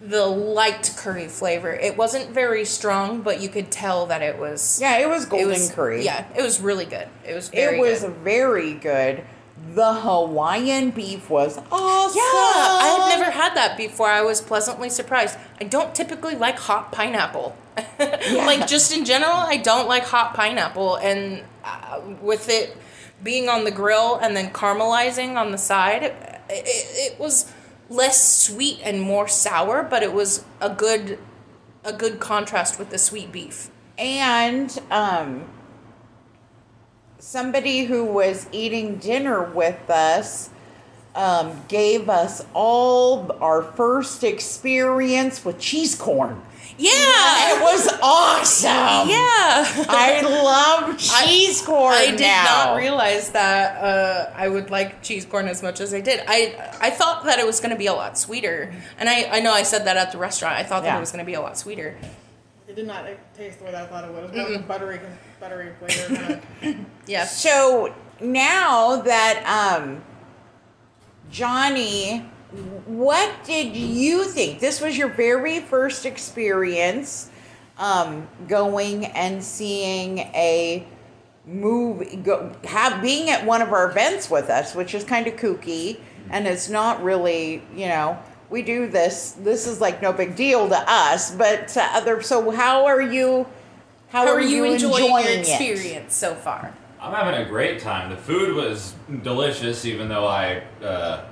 the 0.00 0.26
light 0.26 0.92
curry 0.96 1.28
flavor. 1.28 1.72
It 1.72 1.96
wasn't 1.96 2.30
very 2.30 2.64
strong, 2.64 3.22
but 3.22 3.40
you 3.40 3.48
could 3.48 3.70
tell 3.70 4.06
that 4.06 4.22
it 4.22 4.38
was. 4.38 4.80
Yeah, 4.80 4.98
it 4.98 5.08
was 5.08 5.24
golden 5.24 5.50
it 5.50 5.52
was, 5.52 5.70
curry. 5.70 6.04
Yeah, 6.04 6.26
it 6.36 6.42
was 6.42 6.60
really 6.60 6.86
good. 6.86 7.08
It 7.24 7.34
was. 7.34 7.48
Very 7.48 7.78
it 7.78 7.80
was 7.80 8.00
good. 8.00 8.16
very 8.16 8.74
good. 8.74 9.24
The 9.72 9.94
Hawaiian 9.94 10.90
beef 10.90 11.30
was 11.30 11.58
awesome. 11.72 12.16
Yeah, 12.16 12.22
I 12.22 12.98
had 12.98 13.18
never 13.18 13.30
had 13.30 13.54
that 13.54 13.76
before. 13.76 14.08
I 14.08 14.20
was 14.22 14.40
pleasantly 14.40 14.90
surprised. 14.90 15.38
I 15.60 15.64
don't 15.64 15.94
typically 15.94 16.34
like 16.34 16.58
hot 16.58 16.92
pineapple. 16.92 17.56
like 17.98 18.66
just 18.66 18.92
in 18.92 19.04
general, 19.04 19.32
I 19.32 19.56
don't 19.56 19.88
like 19.88 20.04
hot 20.04 20.34
pineapple, 20.34 20.96
and 20.96 21.42
uh, 21.64 22.00
with 22.20 22.48
it 22.48 22.76
being 23.22 23.48
on 23.48 23.64
the 23.64 23.70
grill 23.70 24.16
and 24.16 24.36
then 24.36 24.50
caramelizing 24.50 25.36
on 25.36 25.50
the 25.50 25.58
side, 25.58 26.02
it, 26.02 26.14
it, 26.50 27.12
it 27.12 27.18
was 27.18 27.52
less 27.88 28.44
sweet 28.44 28.80
and 28.84 29.00
more 29.00 29.28
sour, 29.28 29.82
but 29.82 30.02
it 30.02 30.12
was 30.12 30.44
a 30.60 30.68
good 30.70 31.18
a 31.84 31.92
good 31.92 32.18
contrast 32.20 32.78
with 32.78 32.90
the 32.90 32.98
sweet 32.98 33.30
beef. 33.30 33.70
And 33.98 34.78
um, 34.90 35.44
somebody 37.24 37.84
who 37.84 38.04
was 38.04 38.46
eating 38.52 38.96
dinner 38.96 39.42
with 39.42 39.88
us 39.88 40.50
um, 41.14 41.62
gave 41.68 42.08
us 42.10 42.44
all 42.52 43.34
our 43.40 43.62
first 43.62 44.22
experience 44.22 45.42
with 45.44 45.58
cheese 45.58 45.94
corn. 45.94 46.42
Yeah, 46.76 46.90
It 47.56 47.62
was 47.62 47.86
awesome. 48.02 49.08
yeah. 49.08 49.84
I 49.88 50.20
love 50.22 50.98
cheese 51.26 51.62
corn 51.62 51.94
I 51.94 52.10
did 52.10 52.20
now. 52.20 52.44
not 52.44 52.76
realize 52.76 53.30
that 53.30 53.82
uh, 53.82 54.32
I 54.34 54.48
would 54.48 54.70
like 54.70 55.00
cheese 55.00 55.24
corn 55.24 55.46
as 55.46 55.62
much 55.62 55.80
as 55.80 55.94
I 55.94 56.00
did. 56.00 56.20
I 56.26 56.72
I 56.80 56.90
thought 56.90 57.24
that 57.24 57.38
it 57.38 57.46
was 57.46 57.60
going 57.60 57.70
to 57.70 57.76
be 57.78 57.86
a 57.86 57.94
lot 57.94 58.18
sweeter, 58.18 58.74
and 58.98 59.08
I, 59.08 59.28
I 59.30 59.40
know 59.40 59.52
I 59.52 59.62
said 59.62 59.86
that 59.86 59.96
at 59.96 60.10
the 60.12 60.18
restaurant. 60.18 60.56
I 60.56 60.64
thought 60.64 60.82
that 60.82 60.96
it 60.96 61.00
was 61.00 61.12
going 61.12 61.24
to 61.24 61.26
be 61.26 61.34
a 61.34 61.40
lot 61.40 61.56
sweeter. 61.56 61.96
It 62.66 62.76
did 62.76 62.86
not 62.86 63.06
taste 63.34 63.58
the 63.58 63.66
way 63.66 63.72
that 63.72 63.84
I 63.84 63.86
thought 63.86 64.04
it 64.04 64.12
would. 64.12 64.24
It 64.24 64.30
was 64.30 64.36
more 64.36 64.50
like 64.50 64.68
buttery, 64.68 65.00
buttery 65.38 65.72
flavor. 65.78 66.16
Kind 66.16 66.42
of. 66.62 66.86
Yeah. 67.06 67.26
So 67.26 67.94
now 68.20 68.96
that 69.02 69.76
um, 69.78 70.02
Johnny, 71.30 72.20
what 72.86 73.30
did 73.44 73.76
you 73.76 74.24
think? 74.24 74.60
This 74.60 74.80
was 74.80 74.96
your 74.96 75.08
very 75.08 75.60
first 75.60 76.06
experience 76.06 77.30
um, 77.76 78.28
going 78.48 79.06
and 79.06 79.42
seeing 79.42 80.20
a 80.20 80.86
movie, 81.44 82.16
go, 82.16 82.54
have 82.64 83.02
being 83.02 83.28
at 83.30 83.44
one 83.44 83.60
of 83.60 83.72
our 83.72 83.90
events 83.90 84.30
with 84.30 84.48
us, 84.48 84.74
which 84.74 84.94
is 84.94 85.04
kind 85.04 85.26
of 85.26 85.34
kooky, 85.34 86.00
and 86.30 86.46
it's 86.46 86.70
not 86.70 87.02
really, 87.02 87.62
you 87.74 87.88
know. 87.88 88.18
We 88.50 88.62
do 88.62 88.86
this. 88.86 89.32
This 89.32 89.66
is 89.66 89.80
like 89.80 90.02
no 90.02 90.12
big 90.12 90.36
deal 90.36 90.68
to 90.68 90.84
us, 90.86 91.34
but 91.34 91.68
to 91.68 91.82
other. 91.82 92.22
So 92.22 92.50
how 92.50 92.86
are 92.86 93.00
you? 93.00 93.46
How, 94.08 94.26
How 94.26 94.32
are 94.34 94.40
you 94.40 94.64
enjoying, 94.64 95.06
your 95.10 95.20
it? 95.20 95.40
experience 95.40 96.14
so 96.14 96.34
far? 96.34 96.72
I'm 97.00 97.12
having 97.12 97.40
a 97.44 97.48
great 97.48 97.80
time. 97.80 98.10
The 98.10 98.16
food 98.16 98.54
was 98.54 98.94
delicious, 99.22 99.84
even 99.84 100.08
though 100.08 100.26
I 100.26 100.62
uh, 100.82 101.24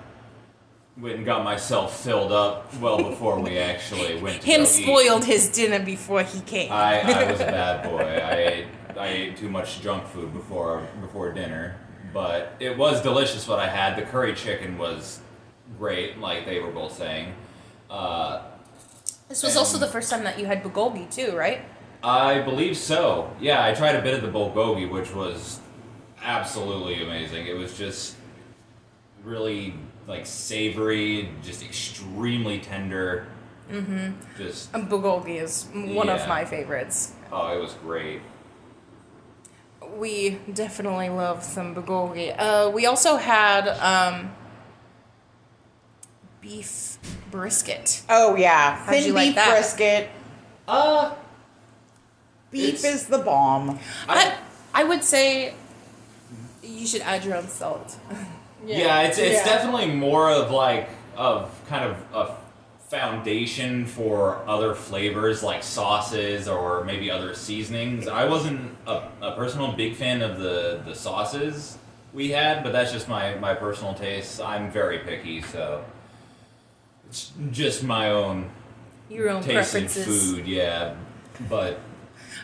went 0.99 1.16
and 1.16 1.25
got 1.25 1.45
myself 1.45 2.02
filled 2.02 2.33
up 2.33 2.75
well 2.81 2.99
before 2.99 3.38
we 3.38 3.57
actually 3.59 4.21
went 4.23 4.42
to 4.42 4.47
Him 4.47 4.61
go 4.62 4.66
spoiled 4.66 5.23
Eat. 5.23 5.28
his 5.28 5.49
dinner 5.49 5.78
before 5.85 6.23
he 6.25 6.40
came. 6.40 6.73
I, 6.73 7.00
I 7.00 7.31
was 7.31 7.40
a 7.40 7.45
bad 7.61 7.88
boy. 7.88 7.99
I 8.00 8.35
ate 8.35 8.66
I 8.99 9.07
ate 9.09 9.37
too 9.37 9.49
much 9.49 9.81
junk 9.81 10.04
food 10.07 10.33
before 10.35 10.87
before 11.00 11.33
dinner, 11.33 11.76
but 12.12 12.54
it 12.61 12.76
was 12.76 13.00
delicious. 13.00 13.47
What 13.49 13.59
I 13.59 13.69
had, 13.69 13.97
the 13.97 14.02
curry 14.02 14.35
chicken 14.35 14.76
was 14.76 15.21
great, 15.78 16.19
like 16.19 16.45
they 16.47 16.61
were 16.61 16.71
both 16.71 16.97
saying. 16.97 17.35
Uh, 17.90 18.42
This 19.28 19.42
was 19.42 19.57
also 19.57 19.78
the 19.78 19.87
first 19.87 20.11
time 20.11 20.25
that 20.25 20.38
you 20.38 20.47
had 20.47 20.62
bulgogi 20.62 21.09
too, 21.14 21.37
right? 21.37 21.61
I 22.04 22.40
believe 22.40 22.76
so. 22.76 23.31
Yeah, 23.40 23.64
I 23.64 23.73
tried 23.75 23.95
a 23.97 24.02
bit 24.02 24.14
of 24.14 24.23
the 24.23 24.28
bulgogi, 24.38 24.90
which 24.90 25.14
was 25.14 25.61
absolutely 26.23 27.02
amazing. 27.02 27.47
It 27.47 27.57
was 27.57 27.76
just 27.78 28.16
really 29.25 29.75
like 30.09 30.26
savory, 30.26 31.31
just 31.42 31.62
extremely 31.62 32.59
tender. 32.59 33.26
Mm-hmm. 33.71 34.12
Just 34.37 34.75
Um, 34.75 34.88
bulgogi 34.88 35.40
is 35.40 35.69
one 35.73 36.09
of 36.09 36.26
my 36.28 36.45
favorites. 36.45 37.12
oh, 37.31 37.57
it 37.57 37.61
was 37.61 37.75
great. 37.75 38.21
We 39.97 40.38
definitely 40.52 41.09
love 41.09 41.42
some 41.45 41.75
bulgogi. 41.75 42.35
Uh, 42.38 42.71
we 42.71 42.87
also 42.87 43.16
had 43.16 43.69
um, 43.69 44.33
beef 46.42 46.99
brisket. 47.30 48.02
Oh 48.11 48.37
yeah, 48.37 48.76
How'd 48.76 48.94
thin 48.96 49.04
you 49.06 49.12
like 49.14 49.28
beef 49.28 49.34
that? 49.37 49.50
brisket. 49.50 50.11
Uh, 50.68 51.14
Beef 52.50 52.75
It's- 52.75 52.84
is 52.84 53.06
the 53.06 53.16
bomb. 53.18 53.78
I, 54.06 54.37
I 54.75 54.84
would 54.84 55.02
say 55.02 55.54
you 56.62 56.87
should 56.87 57.00
add 57.00 57.25
your 57.25 57.37
own 57.37 57.49
salt. 57.49 57.96
Yeah, 58.64 59.02
it's 59.02 59.18
it's 59.18 59.44
Yeah. 59.44 59.44
definitely 59.56 59.87
more 59.88 60.30
of 60.30 60.52
like 60.52 60.88
of 61.16 61.50
kind 61.68 61.84
of 61.84 61.96
a 62.14 62.37
foundation 62.88 63.87
for 63.87 64.38
other 64.46 64.75
flavors 64.76 65.42
like 65.42 65.64
sauces 65.64 66.46
or 66.46 66.84
maybe 66.84 67.11
other 67.11 67.34
seasonings. 67.34 68.06
I 68.06 68.25
wasn't 68.26 68.76
a, 68.87 69.08
a 69.20 69.32
personal 69.34 69.72
big 69.72 69.96
fan 69.96 70.22
of 70.22 70.38
the 70.38 70.80
the 70.87 70.94
sauces 70.94 71.76
we 72.12 72.30
had, 72.30 72.62
but 72.62 72.72
that's 72.72 72.92
just 72.92 73.08
my 73.08 73.34
my 73.37 73.52
personal 73.52 73.94
taste. 73.94 74.40
I'm 74.40 74.70
very 74.70 74.99
picky, 75.00 75.42
so 75.42 75.84
it's 75.84 76.01
just 77.50 77.83
my 77.83 78.11
own 78.11 78.50
Your 79.09 79.28
own 79.31 79.42
taste 79.42 79.75
in 79.75 79.83
preferences. 79.85 80.33
food. 80.33 80.47
Yeah, 80.47 80.95
but 81.49 81.78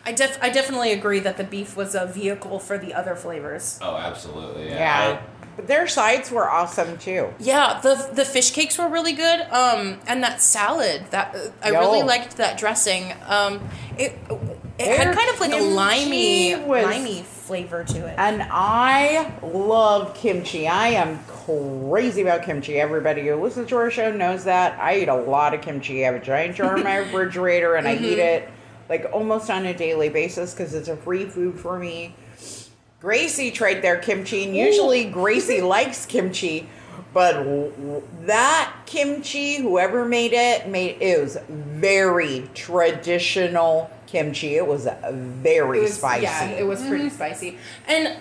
I 0.05 0.13
def 0.13 0.39
I 0.43 0.51
definitely 0.51 0.93
agree 0.93 1.21
that 1.21 1.37
the 1.37 1.45
beef 1.45 1.77
was 1.77 1.95
a 1.95 2.07
vehicle 2.07 2.59
for 2.59 2.79
the 2.79 2.95
other 2.95 3.15
flavors. 3.15 3.79
oh, 3.83 3.97
absolutely. 3.97 4.69
Yeah, 4.69 4.75
Yeah. 5.13 5.21
but 5.57 5.67
their 5.67 5.87
sides 5.89 6.31
were 6.31 6.49
awesome 6.49 6.99
too. 6.99 7.35
Yeah, 7.39 7.81
the 7.83 8.09
the 8.13 8.25
fish 8.25 8.51
cakes 8.53 8.79
were 8.79 8.89
really 8.89 9.13
good. 9.13 9.41
Um, 9.51 9.99
and 10.07 10.23
that 10.23 10.41
salad 10.41 11.07
that 11.11 11.35
uh, 11.35 11.39
I 11.63 11.71
really 11.71 12.03
liked 12.03 12.37
that 12.37 12.59
dressing. 12.59 13.13
Um, 13.27 13.61
it 13.99 14.13
it 14.31 14.85
Their 14.85 14.97
had 15.09 15.17
kind 15.17 15.31
of 15.31 15.41
like 15.41 15.51
a 15.53 15.57
kimchi 15.57 15.71
limey 15.75 16.55
was- 16.57 16.85
limey 16.85 17.23
flavor 17.49 17.83
to 17.83 18.07
it. 18.07 18.15
And 18.19 18.47
I 18.51 19.33
love 19.43 20.15
kimchi. 20.15 20.69
I 20.69 20.89
am 20.89 21.19
crazy 21.25 22.23
about 22.23 22.45
kimchi. 22.45 22.79
Everybody 22.79 23.27
who 23.27 23.35
listens 23.37 23.71
to 23.71 23.77
our 23.77 23.91
show 23.91 24.13
knows 24.13 24.45
that. 24.45 24.79
I 24.79 24.99
eat 24.99 25.09
a 25.09 25.17
lot 25.17 25.55
of 25.55 25.63
kimchi. 25.63 26.05
I 26.05 26.13
have 26.13 26.23
a 26.23 26.25
giant 26.25 26.55
jar 26.57 26.77
in 26.77 26.85
my 26.85 26.97
refrigerator 26.99 27.75
and 27.75 27.89
I 27.89 27.95
eat 27.95 28.19
mm-hmm. 28.19 28.21
it 28.21 28.49
like 28.89 29.07
almost 29.13 29.51
on 29.51 29.67
a 29.67 29.75
daily 29.75 30.09
basis 30.11 30.53
because 30.53 30.75
it's 30.75 30.89
a 30.89 30.97
free 30.97 31.25
food 31.25 31.59
for 31.59 31.79
me. 31.79 32.15
Gracie 33.01 33.51
tried 33.51 33.81
their 33.81 33.99
kimchi, 33.99 34.45
and 34.45 34.57
usually 34.57 35.05
Gracie 35.11 35.61
likes 35.61 36.05
kimchi, 36.05 36.69
but 37.15 37.35
w- 37.35 37.71
w- 37.71 38.03
that 38.23 38.73
kimchi, 38.87 39.57
whoever 39.57 40.05
made 40.05 40.33
it, 40.33 40.69
made 40.69 41.01
it 41.01 41.21
was 41.21 41.39
very 41.49 42.49
traditional 42.55 43.91
kimchi. 44.09 44.57
It 44.57 44.67
was 44.67 44.87
uh, 44.87 45.11
very 45.13 45.79
It 45.79 45.83
was- 45.83 45.95
spicy. 45.95 46.23
Yeah, 46.25 46.45
it 46.51 46.67
was 46.67 46.81
pretty 46.81 47.05
mm-hmm. 47.05 47.15
spicy. 47.15 47.59
And 47.87 48.17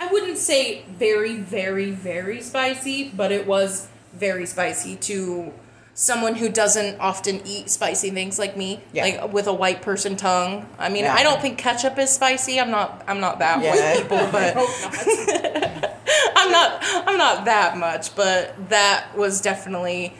I 0.00 0.08
wouldn't 0.12 0.38
say 0.38 0.82
very, 0.88 1.36
very, 1.36 1.90
very 1.90 2.40
spicy, 2.42 3.10
but 3.14 3.30
it 3.32 3.46
was 3.46 3.88
very 4.12 4.46
spicy 4.46 4.96
to 4.96 5.52
someone 5.94 6.34
who 6.34 6.50
doesn't 6.50 7.00
often 7.00 7.40
eat 7.46 7.70
spicy 7.70 8.10
things 8.10 8.38
like 8.38 8.54
me, 8.56 8.80
Yeah. 8.92 9.04
like 9.04 9.32
with 9.32 9.46
a 9.46 9.52
white 9.54 9.80
person 9.80 10.14
tongue. 10.16 10.66
I 10.78 10.90
mean, 10.90 11.04
Yeah. 11.04 11.14
I 11.14 11.22
don't 11.22 11.40
think 11.40 11.56
ketchup 11.56 11.98
is 11.98 12.10
spicy. 12.10 12.60
I'm 12.60 12.70
not. 12.70 13.02
I'm 13.08 13.20
not 13.20 13.38
that 13.38 13.62
Yeah. 13.62 13.72
with 13.72 14.02
people, 14.02 14.18
I 14.18 14.30
but 14.30 14.54
hope 14.54 14.74
not. 14.82 15.92
I'm 16.36 16.50
not. 16.52 16.78
I'm 17.08 17.16
not 17.16 17.44
that 17.46 17.78
much. 17.78 18.14
But 18.14 18.68
that 18.68 19.16
was 19.16 19.40
definitely 19.40 20.12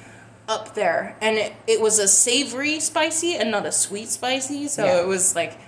up 0.49 0.75
there, 0.75 1.17
and 1.21 1.37
it, 1.37 1.53
it 1.67 1.81
was 1.81 1.99
a 1.99 2.07
savory 2.09 2.81
spicy 2.81 3.35
and 3.37 3.51
not 3.51 3.67
a 3.67 3.73
sweet 3.73 4.09
spicy. 4.09 4.69
So 4.69 4.85
Yeah. 4.85 5.01
it 5.01 5.07
was 5.07 5.35
like 5.35 5.59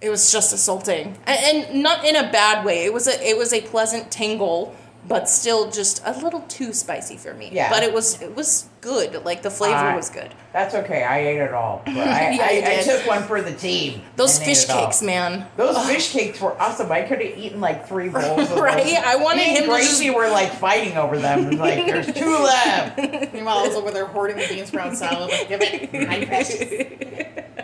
it 0.00 0.10
was 0.10 0.30
just 0.30 0.52
assaulting, 0.52 1.16
and, 1.26 1.66
and 1.66 1.82
not 1.82 2.04
in 2.04 2.14
a 2.16 2.30
bad 2.30 2.64
way. 2.64 2.84
It 2.84 2.92
was 2.92 3.08
a 3.08 3.28
it 3.28 3.36
was 3.38 3.52
a 3.52 3.60
pleasant 3.62 4.10
tingle, 4.10 4.74
but 5.06 5.28
still 5.28 5.70
just 5.70 6.02
a 6.06 6.12
little 6.20 6.40
too 6.42 6.72
spicy 6.72 7.16
for 7.16 7.34
me. 7.34 7.50
Yeah. 7.52 7.70
but 7.70 7.82
it 7.82 7.92
was 7.92 8.20
it 8.22 8.34
was 8.34 8.66
good. 8.80 9.24
Like 9.24 9.42
the 9.42 9.50
flavor 9.50 9.76
Uh, 9.76 9.96
was 9.96 10.10
good. 10.10 10.34
That's 10.52 10.74
okay. 10.74 11.02
I 11.04 11.18
ate 11.18 11.38
it 11.38 11.52
all. 11.52 11.82
But 11.86 11.96
I, 11.96 12.30
Yeah, 12.30 12.68
I, 12.70 12.78
I 12.78 12.82
took 12.82 13.06
one 13.06 13.22
for 13.24 13.40
the 13.42 13.52
team. 13.52 14.02
Those 14.16 14.38
fish 14.38 14.64
cakes, 14.66 15.02
man. 15.02 15.46
Those 15.56 15.76
fish 15.86 16.12
cakes 16.12 16.40
were 16.40 16.58
awesome. 16.60 16.90
I 16.92 17.02
could 17.02 17.20
have 17.20 17.36
eaten 17.38 17.60
like 17.60 17.88
three 17.88 18.08
bowls 18.16 18.50
of 18.50 18.58
Right? 18.58 18.84
those. 18.84 18.94
I 19.04 19.16
wanted 19.16 19.38
Me 19.38 19.48
and 19.48 19.56
him 19.58 19.64
to 19.64 19.70
Gracie 19.70 20.04
just- 20.06 20.16
were 20.16 20.28
like 20.30 20.52
fighting 20.52 20.96
over 20.96 21.18
them. 21.18 21.50
Like, 21.52 21.86
there's 21.86 22.12
two 22.12 22.38
left. 22.38 22.98
Meanwhile, 23.34 23.58
I 23.58 23.66
was 23.68 23.76
over 23.76 23.90
there 23.90 24.06
hoarding 24.06 24.36
the 24.36 24.46
bean 24.48 24.66
sprout 24.66 24.96
salad. 24.96 25.30
Like, 25.30 25.48
give 25.48 25.60
it 25.62 25.92
nine 25.92 26.26
fish. 26.26 26.50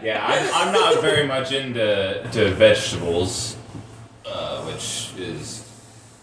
Yeah, 0.03 0.25
I'm, 0.27 0.69
I'm 0.69 0.73
not 0.73 1.03
very 1.03 1.27
much 1.27 1.53
into 1.53 2.27
to 2.33 2.51
vegetables, 2.55 3.57
uh, 4.27 4.63
which 4.65 5.11
is 5.19 5.60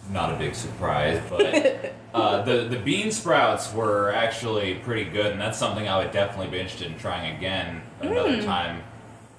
not 0.10 0.34
a 0.34 0.38
big 0.38 0.56
surprise. 0.56 1.22
But 1.30 1.94
uh, 2.14 2.42
the 2.44 2.64
the 2.64 2.80
bean 2.80 3.12
sprouts 3.12 3.74
were 3.74 4.12
actually 4.12 4.76
pretty 4.76 5.10
good, 5.10 5.32
and 5.34 5.42
that's 5.42 5.58
something 5.58 5.88
I 5.88 5.98
would 5.98 6.12
definitely 6.12 6.48
be 6.48 6.60
interested 6.60 6.92
in 6.92 6.98
trying 6.98 7.36
again 7.36 7.82
another 8.02 8.42
time 8.42 8.84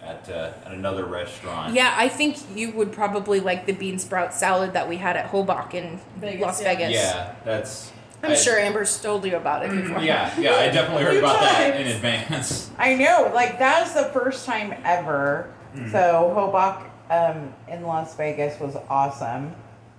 at 0.02 0.28
uh, 0.28 0.52
at 0.64 0.72
another 0.72 1.04
restaurant. 1.04 1.74
Yeah, 1.74 1.94
I 1.96 2.08
think 2.08 2.36
you 2.54 2.72
would 2.72 2.92
probably 2.92 3.40
like 3.40 3.66
the 3.66 3.72
bean 3.72 3.98
sprout 3.98 4.34
salad 4.34 4.72
that 4.72 4.88
we 4.88 4.96
had 4.96 5.16
at 5.16 5.30
Hobak 5.30 5.74
in 5.74 6.00
Vegas, 6.16 6.40
Las 6.40 6.62
yeah. 6.62 6.74
Vegas. 6.74 6.92
Yeah, 6.92 7.34
that's. 7.44 7.92
I'm 8.22 8.32
I- 8.32 8.34
sure 8.34 8.58
Amber's 8.58 9.00
told 9.00 9.24
you 9.24 9.36
about 9.36 9.64
it 9.64 9.70
before. 9.70 10.00
Yeah, 10.00 10.38
yeah, 10.40 10.56
I 10.56 10.70
definitely 10.70 11.04
heard 11.04 11.12
Few 11.18 11.18
about 11.20 11.40
that 11.40 11.80
in 11.80 11.86
advance. 11.86 12.70
I 12.78 12.94
know. 12.96 13.30
Like, 13.32 13.60
that 13.60 13.82
was 13.82 13.94
the 13.94 14.10
first 14.12 14.44
time 14.44 14.74
ever. 14.84 15.52
So, 15.92 16.34
Hobak 16.34 16.88
um, 17.10 17.54
in 17.68 17.82
Las 17.84 18.16
Vegas 18.16 18.58
was 18.58 18.74
awesome. 18.88 19.54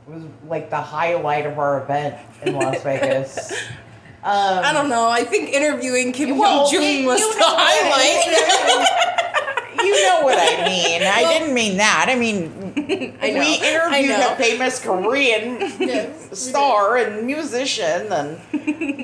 It 0.09 0.13
was 0.15 0.23
like 0.47 0.69
the 0.71 0.81
highlight 0.81 1.45
of 1.45 1.59
our 1.59 1.83
event 1.83 2.15
in 2.41 2.55
Las 2.55 2.81
Vegas. 2.83 3.51
Um, 3.51 4.63
I 4.65 4.73
don't 4.73 4.89
know. 4.89 5.07
I 5.07 5.23
think 5.23 5.49
interviewing 5.49 6.11
Kim 6.13 6.37
Well, 6.37 6.67
Hyun 6.67 6.73
Jung 6.73 6.83
you- 7.01 7.05
was 7.07 7.19
the 7.21 7.39
know 7.39 7.45
what 7.45 7.57
I 7.57 8.85
highlight. 9.77 9.85
you 9.85 10.05
know 10.07 10.21
what 10.23 10.37
I 10.39 10.65
mean. 10.65 11.03
I 11.03 11.37
didn't 11.37 11.53
mean 11.53 11.77
that. 11.77 12.07
I 12.09 12.15
mean, 12.15 12.73
I 13.21 13.29
know. 13.29 13.39
we 13.39 13.59
I 13.61 13.69
interviewed 13.69 14.09
know. 14.19 14.33
a 14.33 14.35
famous 14.35 14.83
Korean 14.83 15.59
Yes, 15.79 16.37
star 16.37 16.97
and 16.97 17.25
musician, 17.27 18.11
and 18.11 18.39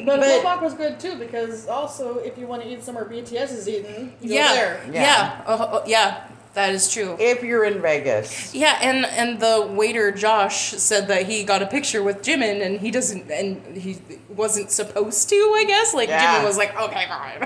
But, 0.05 0.19
But- 0.19 0.43
Hobak 0.43 0.62
was 0.63 0.74
good 0.74 1.00
too 1.00 1.15
because 1.17 1.67
also 1.67 2.17
if 2.17 2.38
you 2.38 2.47
want 2.47 2.63
to 2.63 2.67
eat 2.69 2.83
somewhere 2.83 3.05
BTS 3.05 3.53
is 3.53 3.69
eating, 3.69 4.12
you 4.21 4.33
Yeah, 4.35 4.47
go 4.50 4.53
there. 4.55 4.81
yeah, 4.91 5.01
Yeah. 5.01 5.41
Uh, 5.45 5.51
uh, 5.51 5.83
yeah. 5.88 6.27
That 6.55 6.74
is 6.74 6.89
true. 6.91 7.15
if 7.19 7.43
you're 7.43 7.65
in 7.65 7.81
Vegas, 7.81 8.55
Yeah, 8.55 8.77
and 8.81 9.05
and 9.05 9.39
the 9.41 9.67
waiter 9.69 10.12
Josh 10.12 10.71
said 10.71 11.07
that 11.09 11.27
he 11.27 11.43
got 11.43 11.62
a 11.62 11.67
picture 11.67 12.01
with 12.01 12.21
Jimin 12.24 12.65
and 12.65 12.79
he 12.79 12.91
doesn't 12.91 13.29
and 13.29 13.77
he 13.77 13.97
wasn't 14.29 14.71
supposed 14.71 15.27
to. 15.29 15.35
I 15.35 15.65
guess 15.67 15.93
like 15.93 16.07
Yeah. 16.09 16.39
Jimin 16.39 16.45
was 16.45 16.57
like, 16.57 16.74
okay, 16.79 17.05
fine. 17.07 17.41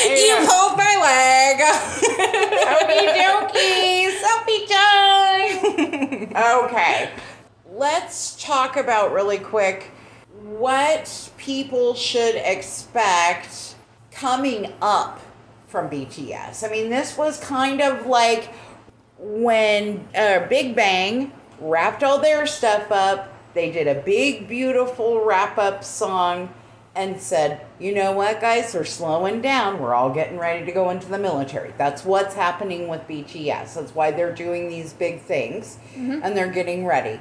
you 0.00 0.34
pulled 0.48 0.76
my 0.76 0.96
leg. 1.08 1.60
Okie 2.72 3.08
dokie, 3.20 4.08
selfie 4.22 4.66
time. 6.32 6.64
okay, 6.64 7.10
let's 7.70 8.42
talk 8.42 8.76
about 8.76 9.12
really 9.12 9.38
quick 9.38 9.90
what 10.42 11.30
people 11.36 11.94
should 11.94 12.34
expect 12.36 13.74
coming 14.10 14.72
up 14.80 15.20
from 15.72 15.88
BTS. 15.88 16.68
I 16.68 16.70
mean, 16.70 16.90
this 16.90 17.16
was 17.16 17.40
kind 17.40 17.80
of 17.80 18.06
like 18.06 18.50
when 19.18 20.06
uh, 20.14 20.46
Big 20.48 20.76
Bang 20.76 21.32
wrapped 21.58 22.04
all 22.04 22.18
their 22.18 22.46
stuff 22.46 22.92
up. 22.92 23.32
They 23.54 23.72
did 23.72 23.88
a 23.88 24.00
big, 24.00 24.46
beautiful 24.46 25.24
wrap 25.24 25.56
up 25.56 25.82
song 25.82 26.52
and 26.94 27.18
said, 27.18 27.64
you 27.78 27.94
know 27.94 28.12
what, 28.12 28.40
guys, 28.40 28.72
they're 28.72 28.84
slowing 28.84 29.40
down. 29.40 29.80
We're 29.80 29.94
all 29.94 30.12
getting 30.12 30.38
ready 30.38 30.66
to 30.66 30.72
go 30.72 30.90
into 30.90 31.08
the 31.08 31.18
military. 31.18 31.72
That's 31.78 32.04
what's 32.04 32.34
happening 32.34 32.86
with 32.86 33.08
BTS. 33.08 33.74
That's 33.74 33.94
why 33.94 34.10
they're 34.10 34.34
doing 34.34 34.68
these 34.68 34.92
big 34.92 35.22
things 35.22 35.78
and 36.22 36.36
they're 36.36 36.52
getting 36.52 36.84
ready. 36.84 37.18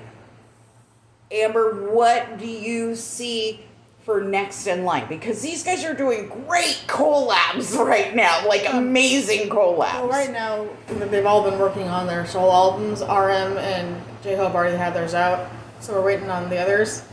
Amber, 1.31 1.89
what 1.89 2.37
do 2.37 2.47
you 2.47 2.95
see 2.97 3.61
for 4.11 4.21
next 4.21 4.67
in 4.67 4.83
line? 4.83 5.07
Because 5.07 5.41
these 5.41 5.63
guys 5.63 5.85
are 5.85 5.93
doing 5.93 6.27
great 6.27 6.83
collabs 6.87 7.77
right 7.85 8.13
now, 8.13 8.45
like 8.47 8.65
amazing 8.71 9.49
collabs. 9.49 9.93
Well, 9.93 10.09
right 10.09 10.31
now 10.31 10.67
they've 10.87 11.25
all 11.25 11.49
been 11.49 11.59
working 11.59 11.87
on 11.87 12.07
their 12.07 12.25
solo 12.25 12.51
albums. 12.51 13.01
RM 13.01 13.57
and 13.57 14.01
J 14.21 14.35
Hope 14.35 14.53
already 14.53 14.75
had 14.75 14.93
theirs 14.93 15.13
out, 15.13 15.49
so 15.79 15.93
we're 15.93 16.05
waiting 16.05 16.29
on 16.29 16.49
the 16.49 16.57
others. 16.57 17.03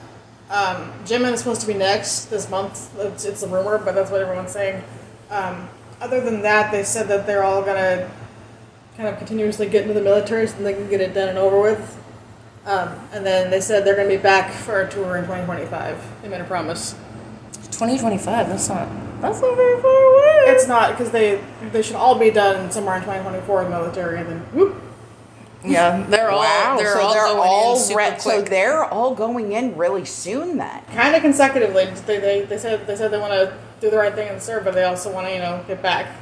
Um, 0.51 0.93
Jimin 1.05 1.33
is 1.35 1.41
supposed 1.41 1.61
to 1.61 1.67
be 1.67 1.75
next 1.75 2.27
this 2.27 2.51
month. 2.51 2.91
It's, 2.99 3.25
it's 3.25 3.43
a 3.43 3.49
rumor, 3.49 3.79
but 3.79 3.95
that's 3.95 4.11
what 4.11 4.21
everyone's 4.21 4.51
saying. 4.51 4.83
Um, 5.31 5.69
other 6.01 6.21
than 6.21 6.43
that, 6.43 6.73
they 6.73 6.83
said 6.83 7.07
that 7.09 7.27
they're 7.27 7.45
all 7.45 7.63
gonna 7.63 8.11
kind 8.97 9.09
of 9.09 9.19
continuously 9.19 9.69
get 9.69 9.83
into 9.83 9.95
the 9.95 10.01
military 10.01 10.47
so 10.49 10.57
they 10.63 10.73
can 10.73 10.89
get 10.89 11.01
it 11.01 11.15
done 11.15 11.29
and 11.29 11.39
over 11.39 11.61
with. 11.61 12.03
Um, 12.69 12.91
and 13.13 13.25
then 13.25 13.51
they 13.51 13.61
said 13.63 13.85
they're 13.85 13.97
gonna 13.97 14.09
be 14.09 14.19
back 14.19 14.53
for 14.53 14.83
a 14.83 14.89
tour 14.91 15.17
in 15.17 15.25
2025. 15.25 15.97
They 16.23 16.29
made 16.29 16.41
a 16.43 16.45
promise. 16.45 16.95
2025. 17.73 18.49
That's 18.49 18.69
not. 18.69 18.89
That's 19.23 19.41
not 19.41 19.57
very 19.57 19.81
far 19.81 19.91
away. 20.15 20.53
It's 20.53 20.69
not 20.69 20.91
because 20.91 21.11
they 21.11 21.41
they 21.73 21.83
should 21.83 21.97
all 21.97 22.19
be 22.19 22.31
done 22.31 22.71
somewhere 22.71 22.97
in 22.97 23.03
2024 23.03 23.63
in 23.65 23.71
the 23.71 23.77
military, 23.79 24.21
and 24.21 24.29
then 24.29 24.39
whoop. 24.53 24.77
Yeah, 25.65 26.05
they're 26.09 26.31
all. 26.31 26.39
wow, 26.41 26.77
They're 26.79 26.93
so 26.93 27.01
all 27.01 27.15
they're 27.15 27.27
going 27.27 27.49
all 27.49 27.73
in 27.77 27.83
super 27.83 27.99
re- 27.99 28.11
quick. 28.11 28.21
so 28.21 28.43
they're 28.43 28.85
all 28.85 29.15
going 29.15 29.53
in 29.53 29.77
really 29.77 30.05
soon 30.05 30.57
then. 30.59 30.83
Kind 30.95 31.17
of 31.17 31.23
consecutively. 31.23 31.87
They, 32.07 32.19
they, 32.21 32.43
they 32.43 32.59
said 32.59 32.87
they 32.87 32.95
said 32.95 33.11
they 33.11 33.19
want 33.19 33.33
to 33.33 33.57
do 33.81 33.91
the 33.91 33.97
right 33.97 34.15
thing 34.15 34.29
and 34.29 34.41
serve, 34.43 34.65
but 34.65 34.75
they 34.75 34.85
also 34.85 35.11
want 35.13 35.27
to 35.27 35.33
you 35.33 35.41
know 35.41 35.65
get 35.67 35.83
back. 35.83 36.15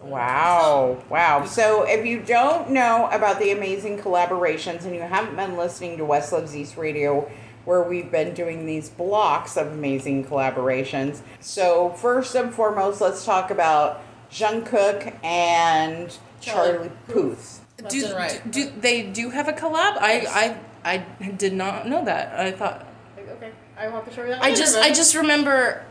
Wow, 0.00 1.02
wow. 1.08 1.44
So 1.44 1.82
if 1.82 2.06
you 2.06 2.20
don't 2.20 2.70
know 2.70 3.08
about 3.10 3.40
the 3.40 3.50
amazing 3.50 3.98
collaborations 3.98 4.84
and 4.84 4.94
you 4.94 5.00
haven't 5.00 5.36
been 5.36 5.56
listening 5.56 5.96
to 5.98 6.04
West 6.04 6.32
Loves 6.32 6.54
East 6.54 6.76
Radio, 6.76 7.30
where 7.64 7.82
we've 7.82 8.10
been 8.10 8.32
doing 8.32 8.64
these 8.64 8.88
blocks 8.88 9.56
of 9.56 9.66
amazing 9.66 10.24
collaborations. 10.24 11.20
So 11.40 11.90
first 11.90 12.34
and 12.34 12.54
foremost, 12.54 13.00
let's 13.00 13.24
talk 13.24 13.50
about 13.50 14.02
Jungkook 14.30 15.16
and 15.24 16.16
Charlie, 16.40 16.72
Charlie 16.72 16.90
Puth. 17.08 17.60
Left 17.80 17.90
do, 17.90 18.14
right. 18.14 18.42
do, 18.50 18.64
do 18.64 18.80
they 18.80 19.02
do 19.02 19.30
have 19.30 19.48
a 19.48 19.52
collab? 19.52 19.96
I 20.00 20.56
I 20.84 21.00
I 21.20 21.28
did 21.30 21.52
not 21.52 21.88
know 21.88 22.04
that. 22.04 22.38
I 22.38 22.52
thought 22.52 22.86
okay, 23.18 23.52
I 23.76 23.86
will 23.86 23.96
have 23.96 24.08
to 24.08 24.14
show 24.14 24.22
you 24.22 24.30
that. 24.30 24.42
I 24.42 24.54
just. 24.54 24.76
I 24.76 24.88
just 24.88 25.14
remember 25.14 25.84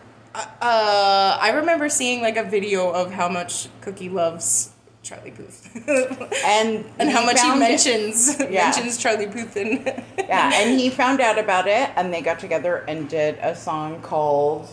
uh 0.61 1.37
I 1.41 1.51
remember 1.55 1.89
seeing 1.89 2.21
like 2.21 2.37
a 2.37 2.43
video 2.43 2.89
of 2.91 3.11
how 3.11 3.29
much 3.29 3.67
Cookie 3.81 4.09
loves 4.09 4.71
Charlie 5.03 5.31
Puth. 5.31 5.69
And 6.45 6.85
and 6.99 7.09
how 7.09 7.25
much 7.25 7.39
he 7.39 7.55
mentions 7.57 8.39
Yeah. 8.49 8.65
mentions 8.65 8.97
Charlie 8.97 9.27
Puth 9.27 9.55
in 9.57 9.83
Yeah, 10.17 10.51
and 10.53 10.79
he 10.79 10.89
found 10.89 11.21
out 11.21 11.37
about 11.39 11.67
it, 11.67 11.89
and 11.95 12.13
they 12.13 12.21
got 12.21 12.39
together 12.39 12.77
and 12.87 13.07
did 13.09 13.37
a 13.41 13.55
song 13.55 14.01
called 14.01 14.67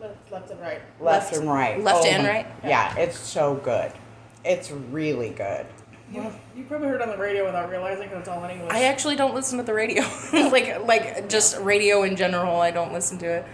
left, 0.00 0.30
left 0.30 0.50
and 0.50 0.60
right. 0.60 0.80
Left, 1.00 1.32
Left- 1.32 1.36
and 1.36 1.48
Right. 1.48 1.82
Left 1.82 2.04
and 2.06 2.26
Right? 2.26 2.46
Yeah, 2.62 2.94
it's 2.98 3.18
so 3.18 3.54
good. 3.56 3.90
It's 4.44 4.70
really 4.70 5.30
good. 5.30 5.66
You, 6.12 6.32
you 6.56 6.64
probably 6.64 6.88
heard 6.88 7.02
it 7.02 7.02
on 7.02 7.10
the 7.10 7.18
radio 7.18 7.44
without 7.44 7.68
realizing 7.68 8.04
because 8.04 8.20
it's 8.20 8.28
all 8.28 8.42
in 8.44 8.50
English. 8.50 8.72
I 8.72 8.84
actually 8.84 9.16
don't 9.16 9.34
listen 9.34 9.58
to 9.58 9.64
the 9.64 9.74
radio. 9.74 10.02
like 10.32 10.86
like 10.86 11.28
just 11.28 11.58
radio 11.60 12.02
in 12.02 12.16
general, 12.16 12.60
I 12.60 12.70
don't 12.70 12.92
listen 12.94 13.18
to 13.18 13.26
it. 13.26 13.44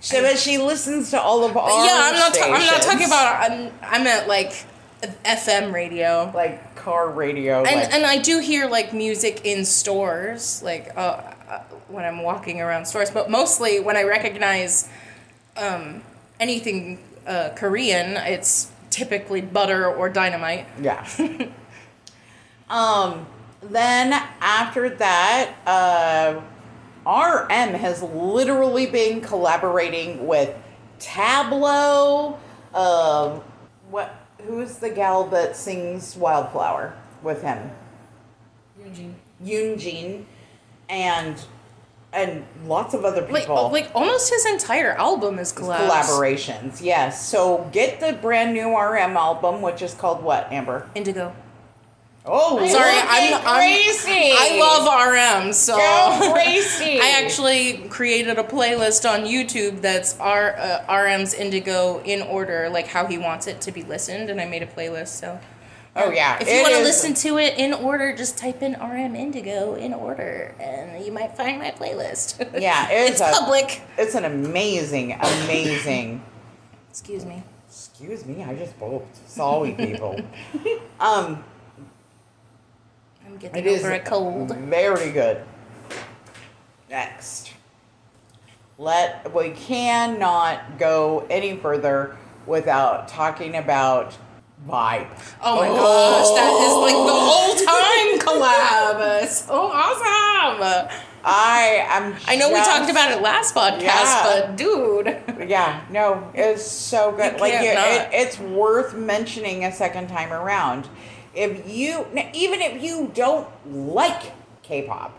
So, 0.00 0.22
but 0.22 0.38
she 0.38 0.58
listens 0.58 1.10
to 1.10 1.20
all 1.20 1.44
of 1.44 1.56
our. 1.56 1.84
yeah, 1.84 2.00
I'm 2.04 2.14
not. 2.14 2.34
Ta- 2.34 2.44
I'm 2.52 2.66
not 2.66 2.82
talking 2.82 3.06
about. 3.06 3.50
I'm. 3.50 3.72
I 3.82 4.02
meant 4.02 4.28
like 4.28 4.52
FM 5.24 5.72
radio. 5.72 6.30
like 6.34 6.76
car 6.76 7.10
radio. 7.10 7.64
And 7.64 7.80
like, 7.80 7.92
and 7.92 8.06
I 8.06 8.18
do 8.18 8.38
hear 8.38 8.68
like 8.68 8.92
music 8.92 9.44
in 9.44 9.64
stores, 9.64 10.62
like 10.62 10.96
uh, 10.96 11.00
uh, 11.48 11.62
when 11.88 12.04
I'm 12.04 12.22
walking 12.22 12.60
around 12.60 12.86
stores. 12.86 13.10
But 13.10 13.30
mostly 13.30 13.80
when 13.80 13.96
I 13.96 14.04
recognize 14.04 14.88
um, 15.56 16.02
anything 16.38 16.98
uh, 17.26 17.50
Korean, 17.56 18.16
it's 18.16 18.70
typically 18.90 19.40
butter 19.40 19.86
or 19.86 20.08
dynamite. 20.08 20.66
yeah. 20.80 21.06
um. 22.70 23.26
Then 23.60 24.12
after 24.40 24.88
that, 24.88 25.52
uh, 25.66 26.40
RM 27.08 27.74
has 27.74 28.02
literally 28.02 28.86
been 28.86 29.20
collaborating 29.22 30.26
with 30.26 30.54
Tablo. 31.00 32.36
Um. 32.74 33.40
what? 33.90 34.14
Who's 34.46 34.76
the 34.76 34.90
gal 34.90 35.24
that 35.28 35.56
sings 35.56 36.16
Wildflower 36.16 36.94
with 37.22 37.42
him? 37.42 37.70
Eugene. 38.84 39.16
Yoonjin, 39.42 40.24
and 40.88 41.44
and 42.12 42.44
lots 42.64 42.94
of 42.94 43.04
other 43.04 43.22
Like 43.22 43.42
people. 43.42 43.70
like 43.70 43.90
almost 43.94 44.30
his 44.30 44.44
entire 44.46 44.92
album 44.92 45.38
is 45.38 45.52
collabs. 45.52 45.88
collaborations. 45.88 46.80
Yes. 46.82 47.26
So 47.26 47.68
get 47.72 48.00
the 48.00 48.12
brand 48.14 48.52
new 48.54 48.76
RM 48.78 49.16
album, 49.16 49.60
which 49.62 49.82
is 49.82 49.94
called 49.94 50.22
what, 50.22 50.50
Amber? 50.52 50.88
Indigo. 50.94 51.34
Oh, 52.30 52.58
Sorry, 52.66 52.90
I'm, 52.90 53.32
at 53.34 53.42
I'm 53.46 53.78
I 54.06 54.58
love 54.60 55.44
RM, 55.46 55.52
so 55.52 55.76
Go 55.76 56.32
Gracie. 56.34 57.00
I 57.02 57.20
actually 57.22 57.88
created 57.88 58.38
a 58.38 58.44
playlist 58.44 59.08
on 59.10 59.20
YouTube 59.26 59.80
that's 59.80 60.18
R, 60.20 60.54
uh, 60.58 60.84
RM's 60.88 61.32
Indigo 61.34 62.00
in 62.04 62.22
order, 62.22 62.68
like 62.68 62.86
how 62.86 63.06
he 63.06 63.16
wants 63.18 63.46
it 63.46 63.60
to 63.62 63.72
be 63.72 63.82
listened, 63.82 64.28
and 64.30 64.40
I 64.40 64.44
made 64.46 64.62
a 64.62 64.66
playlist. 64.66 65.08
So, 65.08 65.40
Oh 65.96 66.10
yeah. 66.10 66.38
if 66.40 66.46
you 66.48 66.62
want 66.62 66.74
to 66.74 66.82
listen 66.82 67.14
to 67.14 67.38
it 67.38 67.58
in 67.58 67.72
order, 67.72 68.14
just 68.14 68.36
type 68.38 68.62
in 68.62 68.74
RM 68.74 69.16
Indigo 69.16 69.74
in 69.74 69.94
order, 69.94 70.54
and 70.60 71.04
you 71.04 71.10
might 71.12 71.36
find 71.36 71.58
my 71.58 71.70
playlist. 71.70 72.38
Yeah, 72.60 72.88
it 72.90 73.10
it's 73.12 73.20
a- 73.20 73.32
public. 73.32 73.80
it's 73.96 74.14
an 74.14 74.24
amazing, 74.26 75.12
amazing. 75.12 76.22
Excuse 76.90 77.24
me. 77.24 77.42
excuse 77.66 78.26
me, 78.26 78.42
I 78.44 78.54
just 78.54 78.78
burped. 78.78 79.16
Sorry, 79.28 79.72
people. 79.72 80.20
um, 81.00 81.00
I'm 81.00 81.44
getting 83.38 83.56
it 83.56 83.66
is 83.66 83.84
over 83.84 83.92
a 83.92 84.00
cold. 84.00 84.56
Very 84.56 85.10
good. 85.10 85.44
Next. 86.90 87.52
Let 88.78 89.34
we 89.34 89.50
cannot 89.50 90.78
go 90.78 91.26
any 91.28 91.56
further 91.56 92.16
without 92.46 93.08
talking 93.08 93.56
about 93.56 94.16
vibe. 94.66 95.08
Oh 95.42 95.56
my 95.56 95.68
gosh, 95.68 96.28
that 96.34 96.52
is 96.62 96.74
like 96.76 96.94
the 96.94 97.12
oh. 97.12 97.26
whole 97.28 97.54
time 97.54 98.18
collab. 98.20 99.28
So 99.28 99.70
awesome. 99.72 100.88
I 101.24 101.84
am. 101.88 102.14
I 102.26 102.36
know 102.36 102.48
we 102.48 102.60
talked 102.60 102.90
about 102.90 103.10
it 103.10 103.20
last 103.20 103.54
podcast, 103.54 103.82
Yeah. 103.82 104.22
but 104.24 104.56
dude. 104.56 105.48
Yeah, 105.48 105.80
no, 105.90 106.30
it's 106.34 106.64
so 106.64 107.12
good. 107.12 107.34
You 107.34 107.38
like 107.38 107.52
not. 107.54 107.64
it, 107.64 108.08
it's 108.12 108.38
worth 108.38 108.94
mentioning 108.94 109.64
a 109.64 109.72
second 109.72 110.08
time 110.08 110.32
around. 110.32 110.88
If 111.34 111.68
you, 111.68 112.06
even 112.32 112.60
if 112.60 112.82
you 112.82 113.10
don't 113.14 113.46
like 113.66 114.32
K-pop 114.62 115.18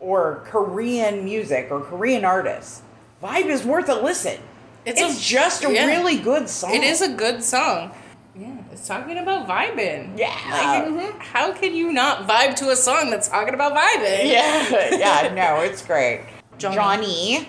or 0.00 0.42
Korean 0.46 1.24
music 1.24 1.68
or 1.70 1.80
Korean 1.80 2.24
artists, 2.24 2.82
Vibe 3.22 3.46
is 3.46 3.64
worth 3.64 3.88
a 3.88 3.94
listen. 3.94 4.38
It's, 4.84 5.00
It's 5.00 5.18
a- 5.18 5.22
just 5.22 5.64
a 5.64 5.72
yeah. 5.72 5.86
really 5.86 6.18
good 6.18 6.48
song. 6.48 6.74
It 6.74 6.82
is 6.82 7.00
a 7.00 7.08
good 7.08 7.42
song. 7.42 7.92
Yeah, 8.36 8.56
it's 8.72 8.86
talking 8.86 9.16
about 9.18 9.46
vibing. 9.48 10.18
Yeah. 10.18 10.34
Like, 10.50 10.84
mm-hmm. 10.88 11.18
how 11.20 11.52
can 11.52 11.74
you 11.74 11.92
not 11.92 12.26
vibe 12.26 12.56
to 12.56 12.70
a 12.70 12.76
song 12.76 13.10
that's 13.10 13.28
talking 13.28 13.54
about 13.54 13.72
vibing? 13.72 14.30
Yeah, 14.30 14.88
yeah, 14.90 15.32
no, 15.32 15.62
it's 15.62 15.86
great. 15.86 16.22
Johnny. 16.58 16.76
Johnny, 16.76 17.48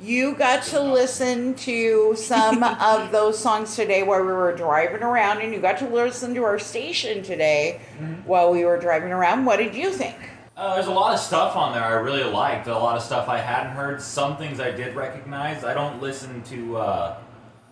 you 0.00 0.34
got 0.34 0.62
to 0.64 0.80
listen 0.80 1.54
to 1.54 2.14
some 2.16 2.62
of 2.62 3.10
those 3.12 3.38
songs 3.38 3.74
today 3.74 4.02
while 4.02 4.20
we 4.20 4.26
were 4.26 4.54
driving 4.54 5.02
around, 5.02 5.40
and 5.40 5.52
you 5.52 5.60
got 5.60 5.78
to 5.78 5.88
listen 5.88 6.34
to 6.34 6.44
our 6.44 6.58
station 6.58 7.22
today 7.22 7.80
while 8.24 8.52
we 8.52 8.64
were 8.64 8.78
driving 8.78 9.10
around. 9.10 9.44
What 9.44 9.56
did 9.56 9.74
you 9.74 9.90
think? 9.90 10.16
Uh, 10.56 10.74
there's 10.74 10.88
a 10.88 10.92
lot 10.92 11.14
of 11.14 11.20
stuff 11.20 11.54
on 11.54 11.72
there 11.72 11.84
I 11.84 11.92
really 11.92 12.24
liked. 12.24 12.66
A 12.66 12.76
lot 12.76 12.96
of 12.96 13.02
stuff 13.02 13.28
I 13.28 13.38
hadn't 13.38 13.72
heard. 13.72 14.02
Some 14.02 14.36
things 14.36 14.58
I 14.58 14.70
did 14.70 14.96
recognize. 14.96 15.64
I 15.64 15.72
don't 15.72 16.00
listen 16.02 16.42
to 16.44 16.76
uh, 16.78 17.16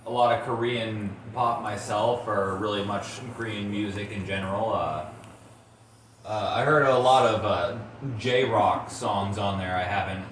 a 0.07 0.11
lot 0.11 0.39
of 0.39 0.45
Korean 0.47 1.15
pop 1.35 1.63
myself, 1.63 2.27
or 2.29 2.57
really 2.57 2.85
much 2.85 3.07
Korean 3.37 3.71
music 3.71 4.13
in 4.13 4.25
general. 4.25 4.73
Uh, 4.73 5.07
uh, 6.25 6.53
I 6.57 6.65
heard 6.65 6.87
a 6.87 6.99
lot 6.99 7.35
of 7.35 7.45
uh, 7.45 7.77
J 8.19 8.45
rock 8.45 8.91
songs 8.91 9.39
on 9.39 9.59
there 9.59 9.77
I 9.77 9.83
haven't 9.83 10.25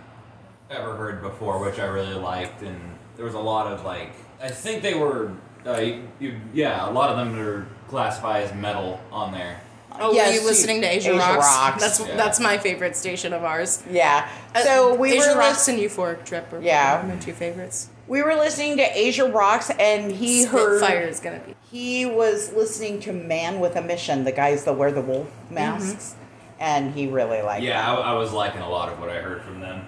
ever 0.71 0.97
heard 0.97 1.23
before, 1.23 1.59
which 1.61 1.79
I 1.79 1.85
really 1.87 2.15
liked. 2.15 2.63
And 2.63 2.79
there 3.17 3.25
was 3.25 3.35
a 3.35 3.39
lot 3.41 3.67
of 3.67 3.85
like, 3.85 4.13
I 4.43 4.49
think 4.49 4.83
they 4.83 4.95
were, 4.95 5.33
uh, 5.67 5.77
you, 5.79 6.09
you, 6.21 6.41
yeah, 6.53 6.89
a 6.89 6.93
lot 6.93 7.11
of 7.11 7.17
them 7.17 7.39
are 7.39 7.67
classified 7.89 8.45
as 8.45 8.55
metal 8.55 9.01
on 9.13 9.33
there. 9.33 9.61
Oh, 10.01 10.13
Yes, 10.13 10.29
were 10.37 10.41
you 10.43 10.47
listening 10.49 10.81
to 10.81 10.89
Asia, 10.89 11.11
Asia 11.11 11.19
Rocks? 11.19 11.37
Rocks. 11.47 11.81
That's 11.83 12.01
Yeah. 12.01 12.17
that's 12.17 12.41
my 12.41 12.59
favorite 12.59 12.97
station 12.97 13.33
of 13.33 13.45
ours. 13.45 13.83
Yeah. 13.89 14.29
Uh, 14.55 14.61
So 14.63 14.95
we 14.97 15.13
Asia 15.13 15.31
were 15.35 15.39
Rocks 15.39 15.69
lis- 15.69 15.69
and 15.69 15.79
Euphoric 15.79 16.25
Trip 16.25 16.53
are 16.53 16.61
Yeah. 16.61 17.05
my 17.07 17.15
two 17.17 17.33
favorites. 17.33 17.89
we 18.09 18.21
were 18.23 18.35
listening 18.35 18.77
to 18.79 18.83
Asia 18.99 19.25
Rocks, 19.31 19.71
and 19.79 20.11
he 20.11 20.45
heard 20.45 20.79
Spitfire 20.81 21.03
is 21.03 21.21
gonna 21.21 21.39
be. 21.47 21.55
he 21.71 22.05
was 22.07 22.53
listening 22.53 22.99
to 23.01 23.13
Man 23.13 23.61
with 23.61 23.77
a 23.77 23.83
Mission, 23.83 24.25
the 24.25 24.33
guys 24.33 24.65
that 24.65 24.73
wear 24.75 24.91
the 24.91 25.01
wolf 25.01 25.29
masks, 25.49 26.17
and 26.59 26.93
he 26.95 27.07
really 27.07 27.41
liked. 27.41 27.63
Yeah. 27.63 27.89
I, 27.95 27.95
I 27.95 28.13
was 28.15 28.33
liking 28.33 28.63
a 28.63 28.69
lot 28.69 28.89
of 28.93 28.99
what 28.99 29.09
I 29.11 29.19
heard 29.21 29.43
from 29.43 29.61
them. 29.61 29.87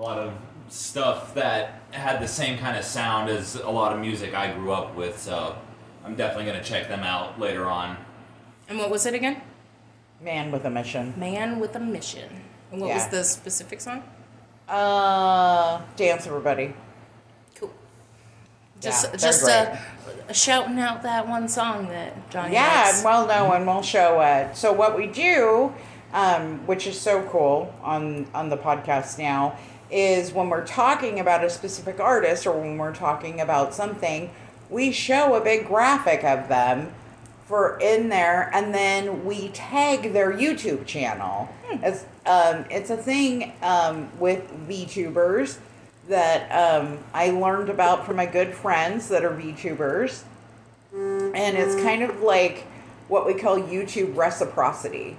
A 0.00 0.02
lot 0.02 0.18
of 0.18 0.32
stuff 0.70 1.34
that 1.34 1.82
had 1.90 2.20
the 2.22 2.26
same 2.26 2.56
kind 2.56 2.74
of 2.74 2.84
sound 2.84 3.28
as 3.28 3.56
a 3.56 3.68
lot 3.68 3.92
of 3.92 4.00
music 4.00 4.32
I 4.32 4.50
grew 4.50 4.72
up 4.72 4.94
with, 4.94 5.18
so 5.20 5.54
I'm 6.06 6.14
definitely 6.14 6.46
gonna 6.50 6.64
check 6.64 6.88
them 6.88 7.00
out 7.00 7.38
later 7.38 7.66
on. 7.66 7.98
And 8.66 8.78
what 8.78 8.88
was 8.90 9.04
it 9.04 9.12
again? 9.12 9.42
Man 10.22 10.50
with 10.52 10.64
a 10.64 10.70
Mission. 10.70 11.12
Man 11.18 11.60
with 11.60 11.76
a 11.76 11.80
Mission. 11.80 12.30
And 12.72 12.80
what 12.80 12.94
was 12.94 13.08
the 13.08 13.22
specific 13.24 13.82
song? 13.82 14.02
Uh, 14.66 15.82
dance 15.96 16.26
everybody. 16.26 16.72
Cool. 17.56 17.70
Just 18.80 19.04
Yeah, 19.10 19.16
just 19.18 19.44
great. 19.44 19.52
uh, 20.30 20.32
shouting 20.32 20.78
out 20.80 21.02
that 21.02 21.28
one 21.28 21.46
song 21.46 21.88
that 21.88 22.30
Johnny 22.30 22.54
Yeah, 22.54 22.84
likes. 22.86 23.04
well, 23.04 23.26
no, 23.26 23.52
and 23.52 23.66
we'll 23.66 23.82
show 23.82 24.22
it. 24.22 24.56
So 24.56 24.72
what 24.72 24.96
we 24.96 25.08
do, 25.08 25.74
um, 26.14 26.66
which 26.66 26.86
is 26.86 26.98
so 26.98 27.22
cool 27.24 27.74
on 27.82 28.28
on 28.32 28.48
the 28.48 28.56
podcast 28.56 29.18
now, 29.18 29.58
is 29.90 30.32
when 30.32 30.48
we're 30.48 30.66
talking 30.66 31.20
about 31.20 31.44
a 31.44 31.50
specific 31.50 32.00
artist 32.00 32.46
or 32.46 32.58
when 32.58 32.78
we're 32.78 32.94
talking 32.94 33.40
about 33.40 33.74
something, 33.74 34.30
we 34.68 34.92
show 34.92 35.34
a 35.34 35.40
big 35.40 35.66
graphic 35.66 36.24
of 36.24 36.48
them 36.48 36.92
for 37.46 37.78
in 37.80 38.08
there, 38.08 38.48
and 38.54 38.72
then 38.72 39.24
we 39.24 39.48
tag 39.48 40.12
their 40.12 40.32
YouTube 40.32 40.86
channel. 40.86 41.48
It's 41.82 42.04
um, 42.26 42.64
it's 42.70 42.90
a 42.90 42.96
thing 42.96 43.52
um, 43.62 44.08
with 44.20 44.48
VTubers 44.68 45.58
that 46.08 46.50
um, 46.52 46.98
I 47.12 47.30
learned 47.30 47.68
about 47.68 48.06
from 48.06 48.16
my 48.16 48.26
good 48.26 48.54
friends 48.54 49.08
that 49.08 49.24
are 49.24 49.30
VTubers 49.30 50.22
and 50.92 51.56
it's 51.56 51.76
kind 51.82 52.02
of 52.02 52.22
like 52.22 52.66
what 53.08 53.26
we 53.26 53.34
call 53.34 53.58
YouTube 53.58 54.16
reciprocity. 54.16 55.16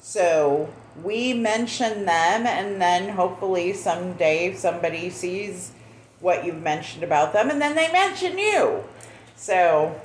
So 0.00 0.72
we 1.02 1.34
mention 1.34 2.04
them, 2.04 2.46
and 2.46 2.80
then 2.80 3.10
hopefully 3.10 3.72
someday 3.72 4.54
somebody 4.54 5.10
sees 5.10 5.72
what 6.20 6.44
you've 6.44 6.62
mentioned 6.62 7.04
about 7.04 7.32
them, 7.32 7.50
and 7.50 7.60
then 7.60 7.74
they 7.74 7.90
mention 7.92 8.38
you. 8.38 8.84
So 9.36 9.98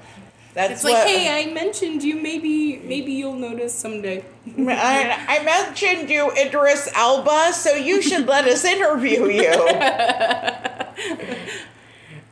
that's 0.54 0.72
It's 0.72 0.84
like, 0.86 0.94
what, 0.94 1.08
hey, 1.08 1.50
I 1.50 1.52
mentioned 1.52 2.02
you. 2.02 2.16
Maybe 2.16 2.78
maybe 2.78 3.12
you'll 3.12 3.36
notice 3.36 3.74
someday. 3.74 4.24
I, 4.58 5.26
I 5.28 5.44
mentioned 5.44 6.10
you, 6.10 6.32
Idris 6.32 6.90
Elba, 6.96 7.52
so 7.54 7.74
you 7.74 8.02
should 8.02 8.26
let 8.26 8.46
us 8.46 8.64
interview 8.64 9.28
you. 9.28 9.52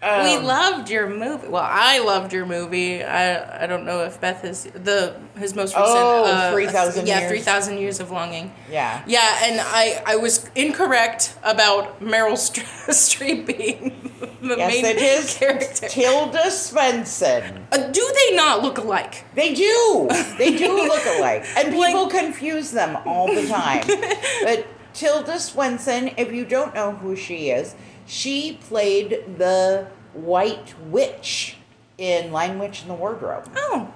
we 0.03 0.35
Um, 0.35 0.43
loved 0.43 0.89
your 0.89 1.07
movie. 1.09 1.47
Well, 1.47 1.65
I 1.65 1.99
loved 1.99 2.33
your 2.33 2.45
movie. 2.45 3.03
I 3.03 3.63
I 3.63 3.67
don't 3.67 3.85
know 3.85 4.03
if 4.03 4.19
Beast 4.19 4.43
is 4.43 4.63
the 4.89 5.15
his 5.37 5.55
most 5.55 5.75
recent. 5.75 5.95
Oh, 5.97 6.25
uh, 6.25 6.51
3,000 6.51 7.07
Yeah, 7.07 7.19
Years. 7.19 7.29
three 7.31 7.39
thousand 7.41 7.77
years 7.79 7.99
of 7.99 8.11
longing. 8.11 8.51
Yeah. 8.69 9.01
Yeah, 9.07 9.45
and 9.45 9.61
I 9.61 10.01
I 10.05 10.15
was 10.17 10.49
incorrect 10.55 11.35
about 11.43 12.01
Meryl 12.01 12.37
Stre- 12.37 12.89
Streep 13.07 13.45
being 13.45 14.11
the 14.41 14.55
Yes, 14.57 14.73
main 14.73 14.85
it 14.85 14.97
is 14.97 15.37
character. 15.37 15.87
Tilda 15.87 16.49
Svensson. 16.49 17.61
Uh, 17.71 17.77
do 17.91 18.13
they 18.19 18.35
not 18.35 18.61
look 18.61 18.77
alike? 18.77 19.23
They 19.35 19.53
do. 19.53 20.07
They 20.37 20.55
do 20.57 20.69
look 20.91 21.05
alike. 21.17 21.45
And 21.57 21.73
people 21.73 22.07
confuse 22.07 22.71
them 22.71 22.97
all 23.05 23.27
the 23.33 23.47
time. 23.47 23.85
But 24.43 24.65
Tilda 24.93 25.39
Swinton, 25.39 26.11
if 26.17 26.31
you 26.31 26.45
don't 26.45 26.75
know 26.75 26.91
who 26.91 27.15
she 27.15 27.49
is, 27.49 27.73
she 28.05 28.59
played 28.61 29.37
the 29.37 29.87
White 30.13 30.73
Witch 30.89 31.57
in 31.97 32.31
Lion 32.31 32.59
Witch 32.59 32.81
in 32.81 32.87
the 32.87 32.93
Wardrobe. 32.93 33.49
Oh, 33.55 33.93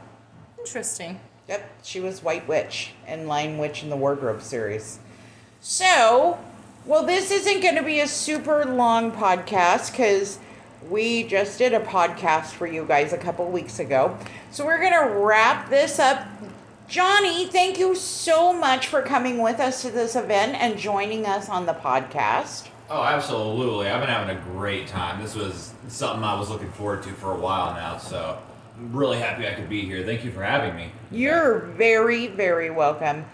interesting. 0.59 1.19
Yep, 1.47 1.69
she 1.83 1.99
was 1.99 2.21
White 2.21 2.47
Witch 2.47 2.91
in 3.07 3.27
Lion 3.27 3.57
Witch 3.57 3.83
in 3.83 3.89
the 3.89 3.95
Wardrobe 3.95 4.41
series. 4.41 4.99
So, 5.61 6.39
well, 6.85 7.05
this 7.05 7.31
isn't 7.31 7.61
going 7.61 7.75
to 7.75 7.83
be 7.83 7.99
a 8.01 8.07
super 8.07 8.65
long 8.65 9.11
podcast 9.11 9.91
because 9.91 10.39
we 10.89 11.23
just 11.23 11.57
did 11.57 11.73
a 11.73 11.79
podcast 11.79 12.47
for 12.47 12.67
you 12.67 12.85
guys 12.85 13.13
a 13.13 13.17
couple 13.17 13.49
weeks 13.49 13.79
ago. 13.79 14.17
So, 14.51 14.65
we're 14.65 14.79
going 14.79 14.93
to 14.93 15.15
wrap 15.19 15.69
this 15.69 15.99
up. 15.99 16.27
Johnny, 16.87 17.47
thank 17.47 17.79
you 17.79 17.95
so 17.95 18.53
much 18.53 18.87
for 18.87 19.01
coming 19.01 19.41
with 19.41 19.59
us 19.59 19.81
to 19.81 19.89
this 19.89 20.15
event 20.15 20.55
and 20.55 20.77
joining 20.77 21.25
us 21.25 21.49
on 21.49 21.65
the 21.65 21.73
podcast. 21.73 22.67
Oh, 22.89 23.03
absolutely. 23.03 23.89
I've 23.89 23.99
been 23.99 24.09
having 24.09 24.35
a 24.35 24.39
great 24.41 24.87
time. 24.87 25.21
This 25.21 25.35
was 25.35 25.73
something 25.89 26.23
I 26.23 26.39
was 26.39 26.49
looking 26.49 26.71
forward 26.71 27.03
to 27.03 27.09
for 27.09 27.33
a 27.33 27.37
while 27.37 27.73
now, 27.73 27.97
so 27.97 28.37
I'm 28.77 28.93
really 28.95 29.17
happy 29.19 29.47
I 29.47 29.53
could 29.53 29.67
be 29.69 29.81
here. 29.81 30.05
Thank 30.05 30.23
you 30.23 30.31
for 30.31 30.41
having 30.43 30.75
me. 30.75 30.91
You're 31.11 31.59
very, 31.59 32.27
very 32.27 32.69
welcome. 32.69 33.25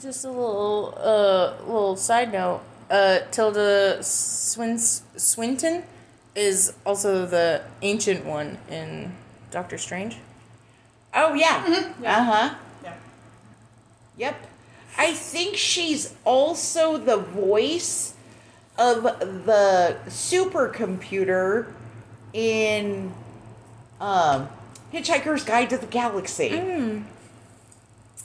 Just 0.00 0.24
a 0.24 0.28
little 0.28 0.94
uh 0.96 1.54
little 1.64 1.96
side 1.96 2.32
note. 2.32 2.62
Uh, 2.88 3.18
Tilda 3.32 4.00
Swins- 4.02 5.02
Swinton 5.16 5.82
is 6.36 6.72
also 6.84 7.26
the 7.26 7.62
ancient 7.82 8.24
one 8.24 8.58
in 8.70 9.12
Doctor 9.50 9.76
Strange. 9.76 10.16
Oh, 11.12 11.34
yeah. 11.34 11.90
Yeah. 12.00 12.16
Uh 12.18 12.24
huh. 12.24 12.54
Yeah. 12.84 12.94
Yep. 14.18 14.46
I 14.98 15.12
think 15.14 15.56
she's 15.56 16.14
also 16.24 16.96
the 16.96 17.16
voice 17.16 18.14
of 18.78 19.02
the 19.46 19.96
supercomputer 20.06 21.72
in 22.32 23.12
um, 24.00 24.48
Hitchhiker's 24.92 25.44
Guide 25.44 25.70
to 25.70 25.78
the 25.78 25.86
Galaxy. 25.86 27.02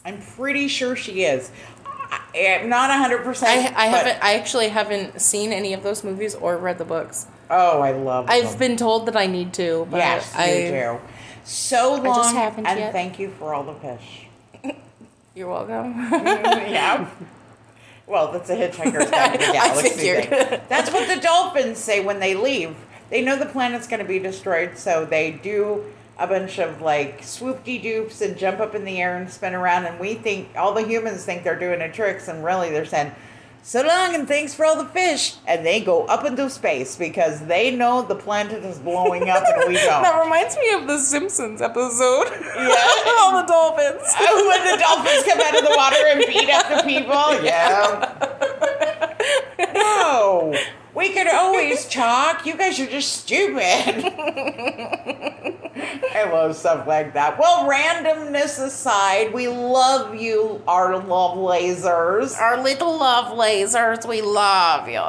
I'm 0.04 0.22
pretty 0.36 0.68
sure 0.68 0.96
she 0.96 1.24
is. 1.24 1.52
I, 1.86 2.60
I'm 2.62 2.70
not 2.70 2.90
100%. 2.90 3.44
I, 3.44 3.74
I 3.76 3.86
haven't. 3.86 4.24
I 4.24 4.34
actually 4.36 4.70
haven't 4.70 5.22
seen 5.22 5.54
any 5.54 5.74
of 5.74 5.84
those 5.84 6.04
movies 6.04 6.36
or 6.36 6.58
read 6.58 6.78
the 6.78 6.86
books. 6.86 7.28
Oh, 7.50 7.82
I 7.82 7.92
love 7.92 8.26
I've 8.30 8.50
them. 8.52 8.60
been 8.60 8.78
told 8.78 9.06
that 9.08 9.16
I 9.16 9.28
need 9.28 9.54
to. 9.54 9.88
But 9.90 9.98
Yes, 9.98 10.34
I, 10.36 10.54
you 10.54 10.72
do. 10.72 11.00
So 11.44 11.96
long. 11.96 12.16
just 12.16 12.36
haven't 12.36 12.66
and 12.66 12.80
yet. 12.80 12.92
thank 12.94 13.20
you 13.20 13.30
for 13.40 13.54
all 13.54 13.64
the 13.64 13.74
fish. 13.76 14.28
You're 15.36 15.50
welcome. 15.50 15.94
yeah. 16.12 17.10
Well, 18.12 18.34
that's 18.34 18.50
a 18.50 18.56
Hitchhiker's 18.58 19.10
Guide 19.10 19.40
to 19.40 19.46
the 19.48 19.54
Galaxy 19.54 19.90
figured. 19.90 20.26
thing. 20.26 20.62
That's 20.70 20.92
what 20.92 21.08
the 21.08 21.22
dolphins 21.22 21.78
say 21.78 22.04
when 22.04 22.20
they 22.20 22.36
leave. 22.36 22.76
They 23.10 23.22
know 23.22 23.38
the 23.38 23.46
planet's 23.46 23.88
going 23.88 24.02
to 24.02 24.08
be 24.08 24.20
destroyed, 24.20 24.78
so 24.78 25.06
they 25.06 25.32
do 25.32 25.86
a 26.20 26.28
bunch 26.28 26.60
of 26.60 26.82
like 26.82 27.24
swoop-de 27.24 27.80
doops 27.82 28.22
and 28.22 28.38
jump 28.38 28.60
up 28.60 28.76
in 28.76 28.84
the 28.84 29.02
air 29.02 29.16
and 29.16 29.32
spin 29.32 29.54
around. 29.54 29.86
And 29.86 29.98
we 29.98 30.16
think 30.16 30.50
all 30.58 30.74
the 30.74 30.86
humans 30.86 31.24
think 31.24 31.46
they're 31.46 31.58
doing 31.58 31.80
a 31.80 31.90
tricks, 31.90 32.28
and 32.28 32.44
really 32.44 32.70
they're 32.70 32.86
saying, 32.86 33.16
"So 33.64 33.82
long 33.82 34.16
and 34.16 34.28
thanks 34.28 34.54
for 34.54 34.66
all 34.66 34.76
the 34.76 34.86
fish." 34.90 35.36
And 35.48 35.66
they 35.66 35.80
go 35.82 36.06
up 36.06 36.26
into 36.26 36.50
space 36.50 36.96
because 36.96 37.42
they 37.46 37.70
know 37.76 38.02
the 38.02 38.16
planet 38.16 38.64
is 38.64 38.80
blowing 38.80 39.30
up, 39.30 39.44
and 39.46 39.68
we 39.68 39.76
don't. 39.86 40.02
that 40.04 40.22
reminds 40.24 40.58
me 40.58 40.72
of 40.74 40.88
the 40.88 40.98
Simpsons 41.00 41.62
episode. 41.62 42.28
Yeah. 42.56 42.76
All 43.20 43.42
the 43.42 43.48
dolphins. 43.48 44.02
Oh, 44.20 44.48
when 44.48 44.64
the 44.72 44.78
dolphins 44.82 45.24
come 45.26 45.40
out 45.42 45.56
of 45.58 45.64
the 45.64 45.74
water 45.76 45.98
and 46.08 46.20
beat 46.28 46.50
up 46.50 46.68
the 46.70 46.84
people? 46.84 47.44
Yeah. 47.44 48.28
No. 49.74 50.54
We 50.94 51.14
could 51.14 51.28
always 51.28 51.88
talk. 51.88 52.46
You 52.46 52.58
guys 52.58 52.80
are 52.80 52.86
just 52.86 53.22
stupid. 53.22 53.62
I 56.14 56.30
love 56.30 56.56
stuff 56.56 56.86
like 56.86 57.14
that. 57.14 57.40
Well, 57.40 57.70
randomness 57.70 58.62
aside, 58.62 59.34
we 59.34 59.48
love 59.48 60.16
you, 60.16 60.62
our 60.68 60.98
love 60.98 61.38
lasers. 61.38 62.38
Our 62.38 62.62
little 62.62 62.98
love 62.98 63.38
lasers, 63.38 64.06
we 64.08 64.22
love 64.22 64.90
you. 64.90 65.00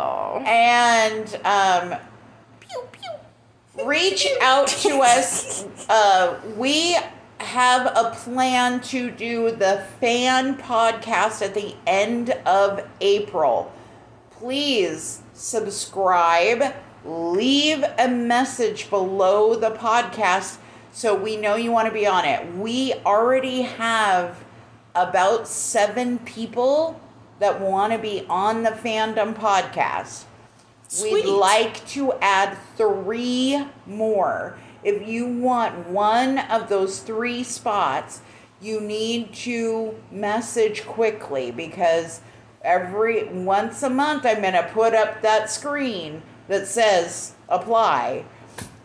And 0.46 1.40
um, 1.44 1.98
reach 3.84 4.28
out 4.40 4.68
to 4.68 5.00
us. 5.00 5.66
Uh, 5.88 6.38
we 6.56 6.96
have 7.38 7.86
a 7.86 8.12
plan 8.22 8.80
to 8.80 9.10
do 9.10 9.50
the 9.50 9.84
fan 10.00 10.56
podcast 10.56 11.42
at 11.42 11.54
the 11.54 11.74
end 11.86 12.30
of 12.46 12.88
April. 13.00 13.70
Please 14.30 15.21
subscribe, 15.32 16.74
leave 17.04 17.84
a 17.98 18.08
message 18.08 18.90
below 18.90 19.54
the 19.54 19.70
podcast 19.70 20.58
so 20.92 21.14
we 21.14 21.36
know 21.36 21.56
you 21.56 21.72
want 21.72 21.88
to 21.88 21.94
be 21.94 22.06
on 22.06 22.24
it. 22.24 22.54
We 22.54 22.94
already 23.06 23.62
have 23.62 24.44
about 24.94 25.48
seven 25.48 26.18
people 26.18 27.00
that 27.38 27.60
want 27.60 27.92
to 27.92 27.98
be 27.98 28.26
on 28.28 28.62
the 28.62 28.70
fandom 28.70 29.34
podcast. 29.34 30.24
Sweet. 30.88 31.12
We'd 31.12 31.26
like 31.26 31.86
to 31.88 32.12
add 32.20 32.58
three 32.76 33.66
more. 33.86 34.58
If 34.84 35.08
you 35.08 35.26
want 35.26 35.88
one 35.88 36.38
of 36.38 36.68
those 36.68 36.98
three 36.98 37.42
spots, 37.42 38.20
you 38.60 38.80
need 38.80 39.32
to 39.32 39.94
message 40.10 40.84
quickly 40.84 41.50
because 41.50 42.20
every 42.64 43.24
once 43.28 43.82
a 43.82 43.90
month 43.90 44.24
I'm 44.24 44.40
going 44.40 44.52
to 44.54 44.68
put 44.72 44.94
up 44.94 45.22
that 45.22 45.50
screen 45.50 46.22
that 46.48 46.66
says 46.66 47.34
apply 47.48 48.24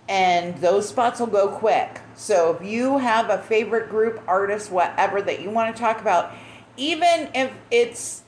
and 0.09 0.57
those 0.57 0.87
spots 0.87 1.19
will 1.19 1.27
go 1.27 1.49
quick. 1.49 2.01
So 2.15 2.55
if 2.55 2.65
you 2.65 2.97
have 2.97 3.29
a 3.29 3.39
favorite 3.39 3.89
group, 3.89 4.21
artist, 4.27 4.71
whatever 4.71 5.21
that 5.21 5.41
you 5.41 5.49
want 5.49 5.75
to 5.75 5.79
talk 5.79 5.99
about, 5.99 6.33
even 6.77 7.29
if 7.33 7.51
it's 7.71 8.23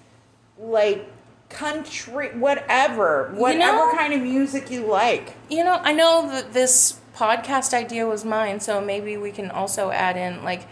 like 0.58 1.10
country, 1.50 2.30
whatever, 2.38 3.32
whatever 3.34 3.78
know- 3.78 3.94
kind 3.96 4.14
of 4.14 4.22
music 4.22 4.70
you 4.70 4.86
like. 4.86 5.36
You 5.50 5.64
know, 5.64 5.80
I 5.82 5.94
know 5.94 6.30
that 6.30 6.54
this 6.54 7.00
podcast 7.16 7.74
idea 7.74 8.06
was 8.06 8.24
mine, 8.26 8.60
so 8.60 8.82
maybe 8.82 9.18
we 9.18 9.32
can 9.32 9.50
also 9.50 9.92
add 9.92 10.18
in 10.18 10.44
like 10.44 10.68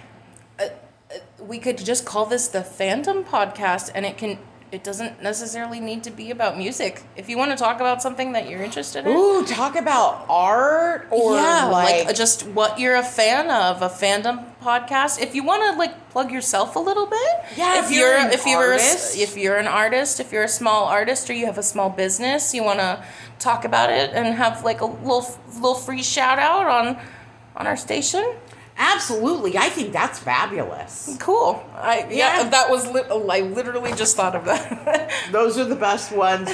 uh, 0.60 0.66
uh, 1.10 1.44
we 1.44 1.60
could 1.60 1.78
just 1.78 2.06
call 2.06 2.26
this 2.26 2.48
the 2.48 2.60
Fandom 2.60 3.24
Podcast, 3.26 3.92
and 3.96 4.06
it 4.06 4.18
can 4.18 4.38
it 4.72 4.84
doesn't 4.84 5.24
necessarily 5.24 5.80
need 5.80 6.04
to 6.04 6.12
be 6.12 6.30
about 6.32 6.58
music. 6.58 7.04
If 7.16 7.30
you 7.30 7.38
want 7.38 7.52
to 7.52 7.58
talk 7.58 7.78
about 7.78 8.02
something 8.02 8.34
that 8.34 8.50
you're 8.50 8.62
interested 8.62 9.06
in, 9.06 9.16
Ooh, 9.16 9.46
talk 9.46 9.76
about 9.78 10.26
art 10.30 11.08
or 11.10 11.36
yeah, 11.36 11.66
like, 11.66 12.00
like, 12.00 12.08
uh, 12.08 12.14
just 12.14 12.46
what 12.48 12.78
you're 12.80 12.96
a 12.96 13.04
fan 13.04 13.50
of, 13.50 13.82
a 13.82 13.88
fandom 13.88 14.46
podcast. 14.62 15.22
If 15.22 15.36
you 15.36 15.44
want 15.44 15.64
to 15.72 15.80
like 15.80 16.10
plug 16.10 16.32
yourself 16.32 16.76
a 16.76 16.80
little 16.80 17.06
bit, 17.06 17.30
Yeah, 17.56 17.80
If, 17.80 17.86
if 17.86 17.92
you're 17.92 18.10
you're, 18.12 18.18
an 18.18 18.32
if 18.34 18.46
you're 18.46 18.74
a, 18.74 18.78
if 18.78 19.38
you're 19.38 19.58
an 19.58 19.68
artist, 19.68 20.20
if 20.20 20.32
you're 20.34 20.44
a 20.44 20.50
small 20.50 20.86
artist, 20.86 21.30
or 21.30 21.34
you 21.34 21.46
have 21.46 21.58
a 21.58 21.64
small 21.64 21.90
business, 21.90 22.54
you 22.54 22.64
want 22.64 22.80
to 22.80 23.04
talk 23.40 23.64
about 23.64 23.90
it 23.90 24.12
and 24.14 24.36
have 24.36 24.64
like 24.64 24.82
a 24.82 24.86
little 24.86 25.26
little 25.56 25.76
free 25.76 26.04
shout 26.04 26.40
out 26.40 26.68
on 26.68 26.98
on 27.56 27.68
our 27.68 27.78
station. 27.78 28.36
Absolutely. 28.78 29.58
I 29.58 29.70
think 29.70 29.92
that's 29.92 30.20
fabulous. 30.20 31.18
Cool. 31.20 31.64
I 31.76 32.00
yeah, 32.12 32.44
Yeah. 32.44 32.50
that 32.50 32.70
was 32.70 32.88
li- 32.88 33.02
I 33.10 33.42
literally 33.42 33.92
just 33.94 34.16
thought 34.16 34.36
of 34.36 34.46
that. 34.46 35.12
Those 35.32 35.58
are 35.58 35.66
the 35.66 35.76
best 35.76 36.12
ones. 36.12 36.50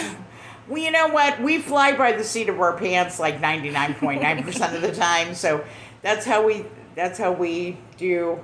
Well, 0.67 0.81
you 0.81 0.91
know 0.91 1.09
what? 1.09 1.41
We 1.41 1.59
fly 1.59 1.91
by 1.97 2.13
the 2.13 2.23
seat 2.23 2.47
of 2.47 2.59
our 2.61 2.77
pants 2.77 3.19
like 3.19 3.41
ninety 3.41 3.69
nine 3.69 3.93
point 3.95 4.21
nine 4.21 4.41
percent 4.43 4.73
of 4.75 4.81
the 4.81 4.93
time. 4.93 5.35
So 5.35 5.63
that's 6.01 6.25
how 6.25 6.45
we. 6.45 6.65
That's 6.95 7.17
how 7.19 7.31
we 7.33 7.77
do 7.97 8.39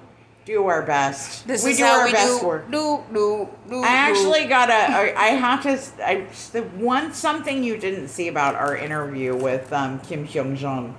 do 0.46 0.66
our 0.66 0.82
best. 0.82 1.48
this 1.48 1.64
we 1.64 1.72
is 1.72 1.78
do 1.78 1.84
how 1.86 2.00
our 2.00 2.06
we 2.08 2.12
best 2.12 2.42
do, 2.42 2.48
work. 2.48 2.70
do 2.72 3.04
do 3.14 3.48
do. 3.70 3.84
I 3.84 3.88
actually 3.94 4.46
gotta. 4.48 4.74
I, 4.74 5.14
I 5.16 5.28
have 5.28 5.64
to. 5.64 5.70
s- 5.70 5.94
I 6.04 6.26
the 6.52 6.64
one 6.64 7.14
something 7.14 7.64
you 7.64 7.78
didn't 7.78 8.10
see 8.10 8.28
about 8.28 8.56
our 8.56 8.76
interview 8.76 9.36
with 9.36 9.72
um, 9.72 10.00
Kim 10.02 10.28
Hyun 10.28 10.58
Joong 10.58 10.94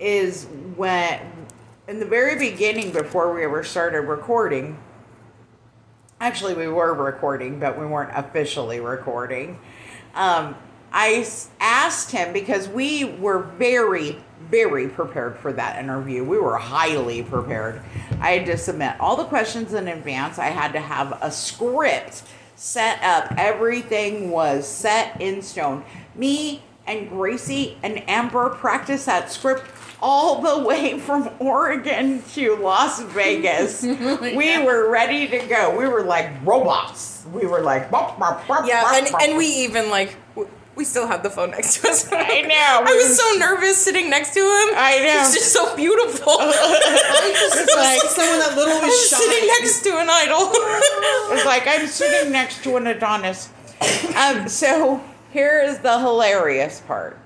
is 0.00 0.46
when 0.76 1.20
in 1.88 2.00
the 2.00 2.06
very 2.06 2.36
beginning 2.36 2.90
before 2.90 3.32
we 3.32 3.44
ever 3.44 3.62
started 3.62 4.00
recording. 4.00 4.78
Actually, 6.20 6.54
we 6.54 6.66
were 6.66 6.94
recording, 6.94 7.60
but 7.60 7.78
we 7.78 7.86
weren't 7.86 8.10
officially 8.14 8.80
recording. 8.80 9.58
Um, 10.14 10.56
I 10.92 11.26
asked 11.60 12.10
him 12.10 12.32
because 12.32 12.68
we 12.68 13.04
were 13.04 13.38
very, 13.38 14.18
very 14.50 14.88
prepared 14.88 15.38
for 15.38 15.52
that 15.52 15.78
interview. 15.78 16.24
We 16.24 16.38
were 16.38 16.56
highly 16.56 17.22
prepared. 17.22 17.82
I 18.20 18.32
had 18.32 18.46
to 18.46 18.58
submit 18.58 18.98
all 18.98 19.14
the 19.14 19.24
questions 19.24 19.72
in 19.72 19.86
advance. 19.86 20.38
I 20.38 20.46
had 20.46 20.72
to 20.72 20.80
have 20.80 21.18
a 21.20 21.30
script 21.30 22.24
set 22.56 23.00
up. 23.02 23.32
Everything 23.36 24.30
was 24.30 24.66
set 24.66 25.20
in 25.20 25.42
stone. 25.42 25.84
Me 26.16 26.62
and 26.86 27.10
Gracie 27.10 27.76
and 27.82 28.08
Amber 28.08 28.48
practiced 28.48 29.06
that 29.06 29.30
script 29.30 29.66
all 30.00 30.40
the 30.42 30.64
way 30.64 30.98
from 30.98 31.30
Oregon 31.38 32.22
to 32.34 32.56
Las 32.56 33.02
Vegas. 33.02 33.82
we 33.82 34.64
were 34.64 34.90
ready 34.90 35.26
to 35.28 35.38
go. 35.46 35.76
We 35.76 35.88
were 35.88 36.02
like 36.02 36.30
robots. 36.44 37.24
We 37.32 37.46
were 37.46 37.60
like, 37.60 37.90
bop, 37.90 38.18
bop, 38.18 38.46
bop, 38.46 38.66
Yeah, 38.66 38.82
bop, 38.82 38.94
and, 38.94 39.22
and 39.22 39.36
we 39.36 39.46
even 39.46 39.90
like 39.90 40.16
we 40.76 40.84
still 40.84 41.06
had 41.06 41.22
the 41.22 41.30
phone 41.30 41.50
next 41.50 41.80
to 41.80 41.88
us. 41.88 42.12
I 42.12 42.42
know. 42.42 42.50
I 42.86 42.92
was 42.94 43.18
so 43.18 43.38
nervous 43.38 43.78
sitting 43.78 44.10
next 44.10 44.34
to 44.34 44.40
him. 44.40 44.74
I 44.76 45.00
know. 45.02 45.18
He's 45.20 45.34
just 45.34 45.52
so 45.52 45.74
beautiful. 45.74 46.36
It's 47.28 47.74
like 47.74 48.00
someone 48.10 48.38
that 48.40 48.56
literally 48.56 48.80
was 48.86 49.10
sitting 49.10 49.48
next 49.48 49.82
to 49.82 49.90
an 49.98 50.08
idol. 50.10 50.50
It's 51.34 51.46
like 51.46 51.66
I'm 51.66 51.86
sitting 51.86 52.32
next 52.32 52.62
to 52.64 52.76
an 52.76 52.86
Adonis. 52.86 53.50
Um, 54.14 54.48
so 54.48 55.02
here 55.32 55.62
is 55.62 55.78
the 55.78 55.98
hilarious 55.98 56.80
part. 56.82 57.18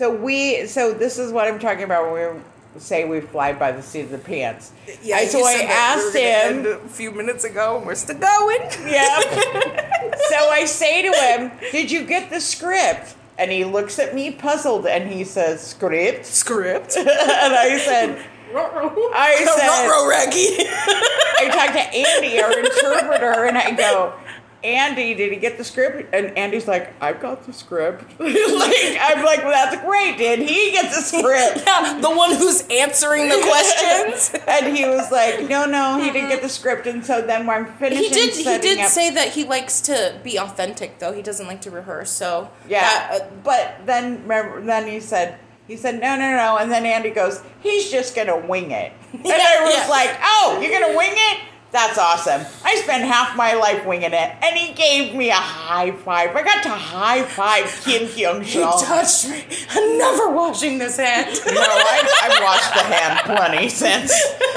So 0.00 0.10
we, 0.10 0.66
so 0.66 0.94
this 0.94 1.18
is 1.18 1.30
what 1.30 1.46
I'm 1.46 1.58
talking 1.58 1.82
about 1.82 2.10
when 2.10 2.42
we 2.74 2.80
say 2.80 3.04
we 3.04 3.20
fly 3.20 3.52
by 3.52 3.70
the 3.70 3.82
seat 3.82 4.00
of 4.00 4.10
the 4.10 4.16
pants. 4.16 4.72
I, 4.88 5.26
so 5.26 5.44
I 5.44 5.58
said 5.58 5.68
that 5.68 5.96
we 6.16 6.64
were 6.64 6.72
asked 6.72 6.72
him. 6.72 6.86
A 6.86 6.88
few 6.88 7.10
minutes 7.10 7.44
ago, 7.44 7.76
and 7.76 7.86
we're 7.86 7.94
still 7.94 8.16
going. 8.16 8.62
Yep. 8.62 9.24
so 10.30 10.48
I 10.48 10.64
say 10.64 11.02
to 11.02 11.12
him, 11.14 11.52
"Did 11.70 11.90
you 11.90 12.06
get 12.06 12.30
the 12.30 12.40
script?" 12.40 13.14
And 13.36 13.50
he 13.52 13.66
looks 13.66 13.98
at 13.98 14.14
me 14.14 14.30
puzzled, 14.30 14.86
and 14.86 15.12
he 15.12 15.22
says, 15.22 15.60
"Script." 15.60 16.24
Script. 16.24 16.96
and 16.96 17.06
I 17.06 17.76
said, 17.76 18.24
"I 18.54 19.44
said." 19.58 19.68
Ruh-roh, 19.68 20.08
Raggy. 20.08 20.64
I 21.40 21.50
talked 21.52 21.74
to 21.74 21.94
Andy, 21.94 22.40
our 22.40 22.58
interpreter, 22.58 23.44
and 23.44 23.58
I 23.58 23.72
go, 23.72 24.14
Andy, 24.62 25.14
did 25.14 25.32
he 25.32 25.38
get 25.38 25.56
the 25.58 25.64
script? 25.64 26.14
And 26.14 26.36
Andy's 26.36 26.68
like, 26.68 26.92
I've 27.00 27.20
got 27.20 27.44
the 27.46 27.52
script. 27.52 28.02
like, 28.20 28.98
I'm 29.00 29.24
like, 29.24 29.38
well, 29.42 29.50
that's 29.50 29.80
great. 29.84 30.18
Did 30.18 30.40
he 30.40 30.72
get 30.72 30.92
the 30.94 31.00
script? 31.00 31.62
yeah, 31.66 31.98
the 32.00 32.10
one 32.10 32.34
who's 32.34 32.62
answering 32.70 33.28
the 33.28 33.38
questions. 33.42 34.32
and 34.48 34.76
he 34.76 34.84
was 34.86 35.10
like, 35.10 35.48
no, 35.48 35.64
no, 35.64 35.98
he 35.98 36.10
didn't 36.10 36.28
get 36.28 36.42
the 36.42 36.48
script. 36.48 36.86
And 36.86 37.04
so 37.04 37.22
then 37.22 37.46
when 37.46 37.66
I'm 37.66 37.72
finishing 37.74 38.04
He 38.04 38.10
did. 38.10 38.34
He 38.34 38.58
did 38.58 38.78
up, 38.80 38.88
say 38.88 39.10
that 39.10 39.28
he 39.28 39.44
likes 39.44 39.80
to 39.82 40.18
be 40.22 40.38
authentic, 40.38 40.98
though. 40.98 41.12
He 41.12 41.22
doesn't 41.22 41.46
like 41.46 41.62
to 41.62 41.70
rehearse. 41.70 42.10
So 42.10 42.50
yeah. 42.68 42.80
that- 42.80 43.22
uh, 43.22 43.26
but 43.42 43.86
then 43.86 44.22
remember, 44.22 44.60
then 44.60 44.86
he 44.86 45.00
said, 45.00 45.38
he 45.66 45.76
said, 45.76 46.00
no, 46.00 46.16
no, 46.16 46.36
no. 46.36 46.56
And 46.58 46.70
then 46.70 46.84
Andy 46.84 47.10
goes, 47.10 47.42
he's 47.60 47.90
just 47.90 48.14
going 48.16 48.26
to 48.26 48.36
wing 48.36 48.72
it. 48.72 48.92
And 49.12 49.22
I 49.24 49.62
was 49.64 49.74
Yeah. 49.74 49.88
like, 49.88 50.18
oh, 50.22 50.58
you're 50.60 50.70
going 50.70 50.90
to 50.92 50.96
wing 50.98 51.12
it? 51.14 51.40
That's 51.72 51.98
awesome. 51.98 52.42
I 52.64 52.74
spent 52.76 53.04
half 53.04 53.36
my 53.36 53.54
life 53.54 53.86
winging 53.86 54.12
it. 54.12 54.34
And 54.42 54.56
he 54.56 54.74
gave 54.74 55.14
me 55.14 55.30
a 55.30 55.34
high 55.34 55.92
five. 55.92 56.34
I 56.34 56.42
got 56.42 56.62
to 56.64 56.68
high 56.70 57.22
five 57.22 57.66
Kim 57.84 58.08
Kyung 58.08 58.42
he 58.42 58.60
touched 58.60 59.28
me. 59.28 59.44
I'm 59.70 59.96
never 59.98 60.30
washing 60.30 60.78
this 60.78 60.96
hand. 60.96 61.38
No, 61.46 61.60
I, 61.60 62.18
I've 62.22 62.42
washed 62.42 62.74
the 62.74 62.82
hand 62.82 63.20
plenty 63.24 63.68
since. 63.68 64.12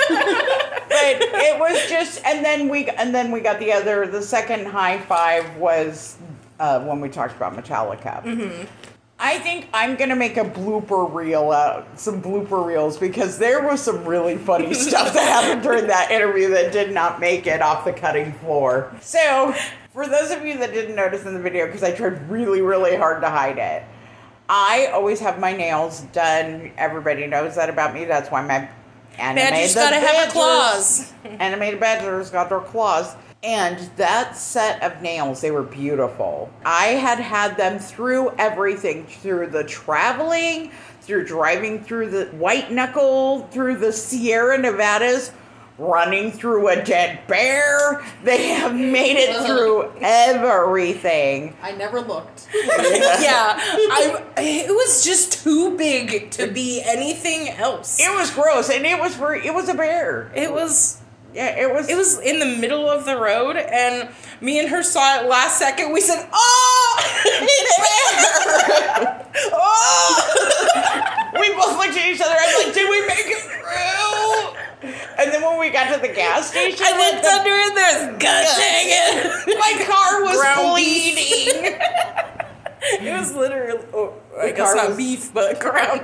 but 0.10 1.22
it 1.44 1.60
was 1.60 1.88
just, 1.90 2.24
and 2.26 2.44
then 2.44 2.68
we, 2.68 2.90
and 2.90 3.14
then 3.14 3.32
we 3.32 3.42
got 3.42 3.60
the 3.60 3.72
other. 3.74 4.08
The 4.08 4.22
second 4.22 4.66
high 4.68 5.00
five 5.02 5.56
was 5.58 6.18
uh, 6.60 6.80
when 6.82 7.00
we 7.00 7.10
talked 7.10 7.36
about 7.36 7.56
Metallica. 7.56 8.24
I 9.24 9.40
think 9.40 9.70
I'm 9.74 9.96
gonna 9.96 10.18
make 10.18 10.36
a 10.36 10.44
blooper 10.44 11.12
reel 11.12 11.54
out, 11.54 11.88
some 11.98 12.22
blooper 12.22 12.66
reels 12.66 12.98
because 12.98 13.38
there 13.38 13.66
was 13.66 13.82
some 13.82 14.04
really 14.04 14.36
funny 14.36 14.74
stuff 14.74 15.14
that 15.14 15.44
happened 15.44 15.64
during 15.64 15.88
that 15.88 16.12
interview 16.12 16.50
that 16.50 16.74
did 16.74 16.94
not 16.94 17.22
make 17.22 17.48
it 17.48 17.62
off 17.62 17.86
the 17.86 17.94
cutting 17.94 18.34
floor. 18.34 18.94
So, 19.00 19.56
for 19.94 20.08
those 20.08 20.32
of 20.32 20.46
you 20.46 20.58
that 20.58 20.74
didn't 20.74 20.98
notice 20.98 21.26
in 21.26 21.36
the 21.36 21.40
video, 21.40 21.68
because 21.68 21.84
I 21.84 21.94
tried 21.94 22.30
really, 22.30 22.60
really 22.60 22.98
hard 22.98 23.22
to 23.22 23.30
hide 23.30 23.58
it, 23.60 23.84
I 24.50 24.88
always 24.88 25.22
have 25.22 25.40
my 25.40 25.54
nails 25.54 26.02
done. 26.12 26.74
Everybody 26.78 27.26
knows 27.26 27.56
that 27.56 27.70
about 27.70 27.94
me. 27.94 28.04
That's 28.04 28.30
why 28.30 28.42
my 28.42 28.70
animated 29.18 29.54
Badger's 29.54 29.76
gotta 29.76 30.00
have 30.02 30.34
claws. 30.34 31.14
animated 31.24 31.80
badgers 31.80 32.30
got 32.30 32.50
their 32.50 32.60
claws. 32.60 33.16
And 33.44 33.78
that 33.98 34.38
set 34.38 34.82
of 34.82 35.02
nails, 35.02 35.42
they 35.42 35.52
were 35.52 35.64
beautiful. 35.64 36.50
I 36.66 36.86
had 36.86 37.20
had 37.20 37.58
them 37.58 37.78
through 37.78 38.32
everything 38.38 39.06
through 39.06 39.48
the 39.48 39.66
traveling, 39.66 40.72
through 41.02 41.26
driving 41.26 41.84
through 41.84 42.10
the 42.10 42.26
white 42.28 42.72
knuckle, 42.72 43.48
through 43.48 43.78
the 43.78 43.92
Sierra 43.92 44.58
Nevadas, 44.58 45.34
running 45.78 46.32
through 46.32 46.70
a 46.70 46.82
dead 46.82 47.28
bear. 47.28 48.06
They 48.24 48.50
have 48.50 48.74
made 48.74 49.18
it 49.18 49.46
through 49.46 49.92
everything. 50.00 51.56
I 51.62 51.74
never 51.74 52.00
looked. 52.00 52.48
yeah, 52.54 53.58
I, 53.58 54.24
it 54.38 54.70
was 54.70 55.04
just 55.04 55.44
too 55.44 55.76
big 55.78 56.32
to 56.32 56.48
be 56.48 56.82
anything 56.86 57.50
else. 57.50 58.00
It 58.00 58.16
was 58.16 58.32
gross, 58.32 58.70
and 58.70 58.86
it 58.86 59.00
was 59.00 59.16
for 59.16 59.36
it 59.36 59.54
was 59.54 59.68
a 59.68 59.74
bear. 59.74 60.32
It 60.34 60.54
was 60.54 61.02
Yeah, 61.34 61.58
it 61.60 61.74
was. 61.74 61.90
it 61.90 61.96
was 61.98 62.20
in 62.20 62.40
the 62.40 62.46
middle 62.46 62.88
of 62.90 63.06
the 63.06 63.18
road, 63.18 63.56
and 63.58 64.10
me 64.42 64.60
and 64.60 64.70
her 64.70 64.84
saw 64.84 65.20
it 65.22 65.28
last 65.28 65.58
second. 65.58 65.92
We 65.92 66.00
said, 66.02 66.28
"Oh, 66.32 67.00
it's 67.26 67.78
there! 67.78 69.26
oh!" 69.54 71.32
we 71.40 71.50
both 71.54 71.78
looked 71.78 71.98
at 71.98 72.06
each 72.08 72.22
other. 72.22 72.36
I 72.38 72.46
was 72.46 72.66
like, 72.66 72.74
"Did 72.76 72.90
we 72.90 73.02
make 73.08 73.26
it 73.26 73.42
through?" 73.50 74.92
And 75.18 75.32
then 75.32 75.42
when 75.42 75.60
we 75.60 75.70
got 75.70 75.94
to 75.94 76.00
the 76.02 76.14
gas 76.14 76.50
station, 76.52 76.86
I 76.86 77.12
looked 77.12 77.24
the- 77.24 77.30
under 77.30 77.50
and 77.52 77.78
there's 77.78 78.20
dang 78.20 78.88
it! 78.90 79.58
my 79.58 79.86
car 79.86 80.24
was 80.24 80.38
Ground 80.38 80.72
bleeding. 80.72 81.80
It 82.86 83.18
was 83.18 83.34
literally, 83.34 83.80
oh, 83.94 84.14
I 84.38 84.52
guess 84.52 84.76
not 84.76 84.90
was- 84.90 84.98
beef, 84.98 85.34
but 85.34 85.58
ground 85.62 86.02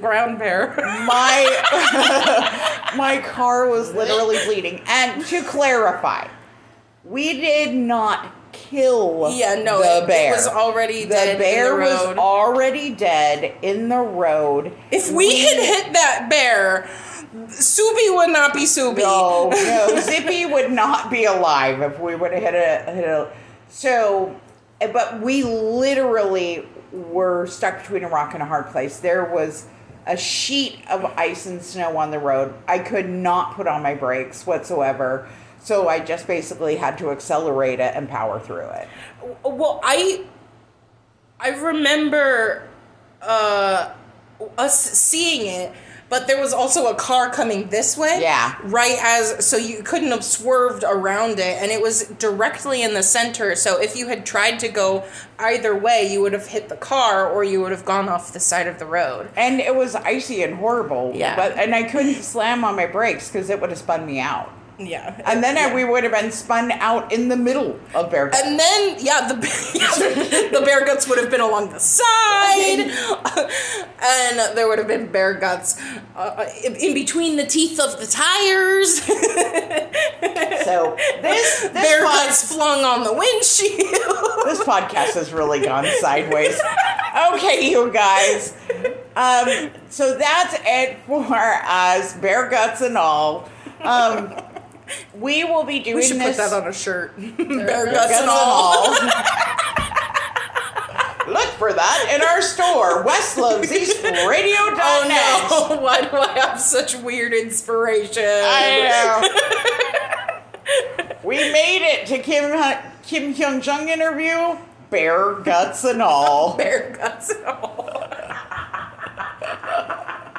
ground 0.00 0.38
bear. 0.38 0.74
my 1.06 2.90
my 2.96 3.18
car 3.18 3.68
was 3.68 3.92
literally 3.94 4.38
bleeding. 4.46 4.82
And 4.86 5.24
to 5.26 5.42
clarify, 5.42 6.28
we 7.04 7.40
did 7.40 7.74
not 7.74 8.32
kill 8.52 9.30
Yeah, 9.32 9.56
no, 9.56 9.80
the 9.82 10.04
it, 10.04 10.06
bear. 10.06 10.32
it 10.32 10.36
was 10.36 10.46
already 10.46 11.04
the 11.04 11.14
dead 11.14 11.38
bear 11.38 11.72
in 11.74 11.80
the 11.80 11.86
road. 11.96 12.08
was 12.08 12.18
already 12.18 12.90
dead 12.94 13.52
in 13.62 13.88
the 13.88 13.98
road. 13.98 14.72
if 14.92 15.10
we, 15.10 15.40
had 15.40 15.56
hit 15.56 15.92
that 15.92 16.28
bear, 16.30 16.88
Subi 17.48 18.14
would 18.16 18.30
not 18.30 18.54
be 18.54 18.60
Subi. 18.64 18.98
No, 18.98 19.48
no, 19.50 20.00
Zippy 20.00 20.46
would 20.46 20.70
not 20.70 21.10
be 21.10 21.24
alive 21.24 21.82
if 21.82 21.98
we 21.98 22.14
would 22.14 22.32
have 22.32 22.42
hit 22.42 22.54
a 22.54 22.92
hit 22.92 23.04
a. 23.04 23.32
So, 23.68 24.38
but 24.92 25.20
we 25.20 25.42
literally 25.42 26.64
were 26.94 27.46
stuck 27.46 27.80
between 27.82 28.04
a 28.04 28.08
rock 28.08 28.34
and 28.34 28.42
a 28.42 28.46
hard 28.46 28.66
place. 28.68 29.00
There 29.00 29.24
was 29.24 29.66
a 30.06 30.16
sheet 30.16 30.78
of 30.88 31.04
ice 31.16 31.46
and 31.46 31.62
snow 31.62 31.96
on 31.96 32.10
the 32.10 32.18
road. 32.18 32.54
I 32.68 32.78
could 32.78 33.08
not 33.08 33.54
put 33.54 33.66
on 33.66 33.82
my 33.82 33.94
brakes 33.94 34.46
whatsoever. 34.46 35.28
So 35.60 35.88
I 35.88 36.00
just 36.00 36.26
basically 36.26 36.76
had 36.76 36.98
to 36.98 37.10
accelerate 37.10 37.80
it 37.80 37.94
and 37.94 38.08
power 38.08 38.38
through 38.38 38.68
it. 38.68 38.88
Well, 39.42 39.80
I 39.82 40.24
I 41.40 41.48
remember 41.48 42.68
uh, 43.22 43.92
us 44.58 44.78
seeing 44.78 45.46
it, 45.46 45.72
but 46.14 46.28
there 46.28 46.40
was 46.40 46.52
also 46.52 46.86
a 46.86 46.94
car 46.94 47.28
coming 47.28 47.66
this 47.70 47.96
way. 47.96 48.18
Yeah. 48.20 48.54
Right 48.62 48.96
as 49.02 49.44
so 49.44 49.56
you 49.56 49.82
couldn't 49.82 50.12
have 50.12 50.22
swerved 50.22 50.84
around 50.86 51.40
it, 51.40 51.60
and 51.60 51.72
it 51.72 51.82
was 51.82 52.04
directly 52.20 52.84
in 52.84 52.94
the 52.94 53.02
center. 53.02 53.56
So 53.56 53.82
if 53.82 53.96
you 53.96 54.06
had 54.06 54.24
tried 54.24 54.60
to 54.60 54.68
go 54.68 55.02
either 55.40 55.76
way, 55.76 56.08
you 56.12 56.20
would 56.22 56.32
have 56.32 56.46
hit 56.46 56.68
the 56.68 56.76
car, 56.76 57.28
or 57.28 57.42
you 57.42 57.60
would 57.62 57.72
have 57.72 57.84
gone 57.84 58.08
off 58.08 58.32
the 58.32 58.38
side 58.38 58.68
of 58.68 58.78
the 58.78 58.86
road. 58.86 59.28
And 59.34 59.58
it 59.58 59.74
was 59.74 59.96
icy 59.96 60.44
and 60.44 60.54
horrible. 60.54 61.10
Yeah. 61.16 61.34
But 61.34 61.58
and 61.58 61.74
I 61.74 61.82
couldn't 61.82 62.22
slam 62.22 62.62
on 62.62 62.76
my 62.76 62.86
brakes 62.86 63.28
because 63.28 63.50
it 63.50 63.60
would 63.60 63.70
have 63.70 63.78
spun 63.80 64.06
me 64.06 64.20
out. 64.20 64.52
Yeah. 64.78 65.20
And 65.24 65.42
then 65.42 65.56
Yeah. 65.56 65.74
we 65.74 65.84
would 65.84 66.02
have 66.04 66.12
been 66.12 66.32
spun 66.32 66.72
out 66.72 67.12
in 67.12 67.28
the 67.28 67.36
middle 67.36 67.78
of 67.94 68.10
Bear 68.10 68.28
Guts. 68.28 68.42
And 68.42 68.58
then, 68.58 68.96
yeah, 68.98 69.28
the 69.28 69.34
the 70.52 70.62
bear 70.64 70.84
guts 70.84 71.08
would 71.08 71.18
have 71.18 71.30
been 71.30 71.40
along 71.40 71.70
the 71.70 71.78
side, 71.78 72.90
and 74.04 74.56
there 74.56 74.68
would 74.68 74.78
have 74.78 74.88
been 74.88 75.06
bear 75.10 75.34
guts 75.34 75.80
uh, 76.16 76.44
in, 76.64 76.74
in 76.76 76.94
between 76.94 77.36
the 77.36 77.46
teeth 77.46 77.80
of 77.80 77.98
the 77.98 78.06
tires. 78.06 79.00
So 80.64 80.96
this 81.20 81.60
this, 81.60 81.72
bear 81.72 82.02
pod- 82.04 82.26
guts 82.28 82.52
flung 82.54 82.84
on 82.84 83.04
the 83.04 83.12
windshield. 83.12 83.78
this 84.46 84.62
podcast 84.64 85.12
has 85.14 85.30
really 85.32 85.60
gone 85.60 85.86
sideways. 86.00 86.58
Okay, 87.34 87.70
you 87.70 87.90
guys. 87.92 88.54
Um, 89.14 89.70
so 89.90 90.16
that's 90.16 90.56
it 90.64 90.98
for 91.06 91.22
us, 91.26 92.14
bear 92.16 92.48
guts 92.48 92.80
and 92.80 92.96
all. 92.96 93.48
Um, 93.82 94.34
we 95.14 95.44
will 95.44 95.64
be 95.64 95.80
doing 95.80 95.96
we 95.96 96.02
should 96.02 96.16
this. 96.18 96.36
put 96.36 96.50
that 96.50 96.62
on 96.62 96.68
a 96.68 96.72
shirt. 96.72 97.16
bear 97.18 97.66
Bear 97.66 97.86
guts, 97.86 98.08
guts 98.08 98.20
and 98.20 98.30
all. 98.30 98.96
Look 101.28 101.48
for 101.58 101.72
that 101.72 102.12
in 102.14 102.22
our 102.22 102.42
store, 102.42 103.02
westloveseastradio.net. 103.04 104.74
Oh 104.86 105.68
no! 105.70 105.76
Why 105.80 106.00
do 106.02 106.16
I 106.16 106.38
have 106.38 106.60
such 106.60 106.96
weird 106.96 107.32
inspiration? 107.32 108.24
I 108.26 109.28
know. 110.28 111.14
we 111.24 111.36
made 111.36 111.82
it 111.82 112.06
to 112.08 112.18
Kim 112.18 112.50
Kim 113.02 113.34
Hyun 113.34 113.60
Joong 113.62 113.88
interview. 113.88 114.56
Bear 114.90 115.34
guts 115.34 115.84
and 115.84 116.02
all. 116.02 116.56
bear 116.56 116.94
guts 116.96 117.30
and 117.30 117.44
all. 117.46 117.90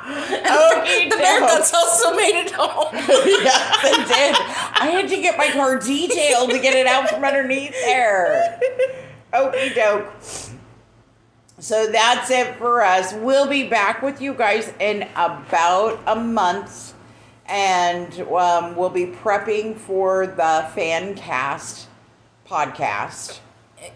Oh, 0.08 0.80
okay, 0.82 1.10
The 1.10 1.16
bear 1.18 1.40
guts 1.40 1.74
also 1.74 2.14
made 2.16 2.36
it 2.40 2.52
home. 2.52 2.90
yes, 2.94 3.80
it 3.84 4.08
did. 4.08 4.36
I 4.38 4.92
had 4.92 5.10
to 5.10 5.18
get 5.18 5.36
my 5.38 5.50
car 5.50 5.80
detailed 5.80 6.52
to 6.52 6.60
get 6.60 6.76
it 6.76 6.86
out 6.86 7.10
from 7.10 7.24
underneath 7.24 7.72
there. 7.72 8.60
Okie 9.34 9.74
doke. 9.74 10.06
So 11.60 11.88
that's 11.88 12.30
it 12.32 12.56
for 12.58 12.82
us. 12.84 13.14
We'll 13.14 13.48
be 13.48 13.68
back 13.68 14.02
with 14.02 14.22
you 14.22 14.34
guys 14.34 14.74
in 14.80 15.08
about 15.16 16.00
a 16.06 16.16
month. 16.16 16.94
And 17.48 18.20
um, 18.22 18.76
we'll 18.76 18.90
be 18.90 19.06
prepping 19.06 19.78
for 19.78 20.26
the 20.28 20.68
fan 20.74 21.16
cast 21.16 21.88
podcast. 22.48 23.40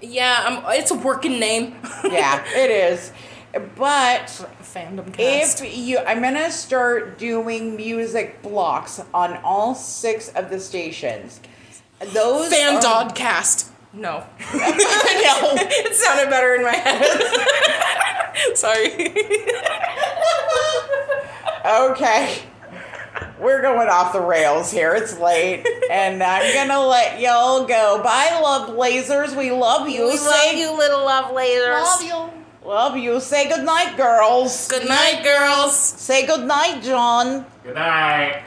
Yeah, 0.02 0.44
um, 0.48 0.64
it's 0.74 0.92
a 0.92 0.96
working 0.96 1.40
name. 1.40 1.76
Yeah, 2.04 2.44
it 2.56 2.70
is. 2.72 3.12
But 3.76 4.28
Fandom 4.62 5.12
cast. 5.12 5.64
if 5.64 5.76
you 5.76 5.98
i'm 5.98 6.22
gonna 6.22 6.52
start 6.52 7.18
doing 7.18 7.76
music 7.76 8.44
blocks 8.44 9.02
on 9.12 9.38
all 9.44 9.74
six 9.74 10.30
of 10.30 10.52
the 10.52 10.60
stations 10.60 11.42
those 12.14 12.50
Fan 12.54 12.76
are- 12.76 12.82
dog 12.82 13.16
cast. 13.16 13.72
No. 13.92 14.24
no 14.54 14.54
it 14.54 15.96
sounded 15.96 16.30
better 16.30 16.56
in 16.56 16.64
my 16.64 16.72
head. 16.76 18.56
Sorry. 18.56 19.14
okay 21.66 22.40
we're 23.40 23.62
going 23.62 23.90
off 23.90 24.14
the 24.14 24.22
rails 24.22 24.72
here 24.72 24.94
it's 24.96 25.18
late 25.20 25.66
and 25.92 26.22
i'm 26.24 26.54
gonna 26.54 26.86
let 26.88 27.20
y'all 27.20 27.66
go 27.66 28.02
bye 28.04 28.40
love 28.42 28.70
lasers 28.78 29.36
we 29.38 29.52
love 29.52 29.88
you 29.90 30.16
Say- 30.18 30.26
love 30.26 30.56
you, 30.56 30.78
little 30.78 31.04
love 31.04 31.34
lasers. 31.36 31.84
love 31.84 32.02
you 32.04 32.68
love 32.68 32.98
you 32.98 33.20
say 33.20 33.50
good 33.50 33.66
night 33.66 33.98
girls 33.98 34.68
Good 34.70 34.88
night, 34.88 35.22
girls. 35.24 35.76
say 35.78 36.26
good 36.26 36.46
night 36.48 36.82
john 36.84 37.46
Good 37.64 37.76
night. 37.76 38.42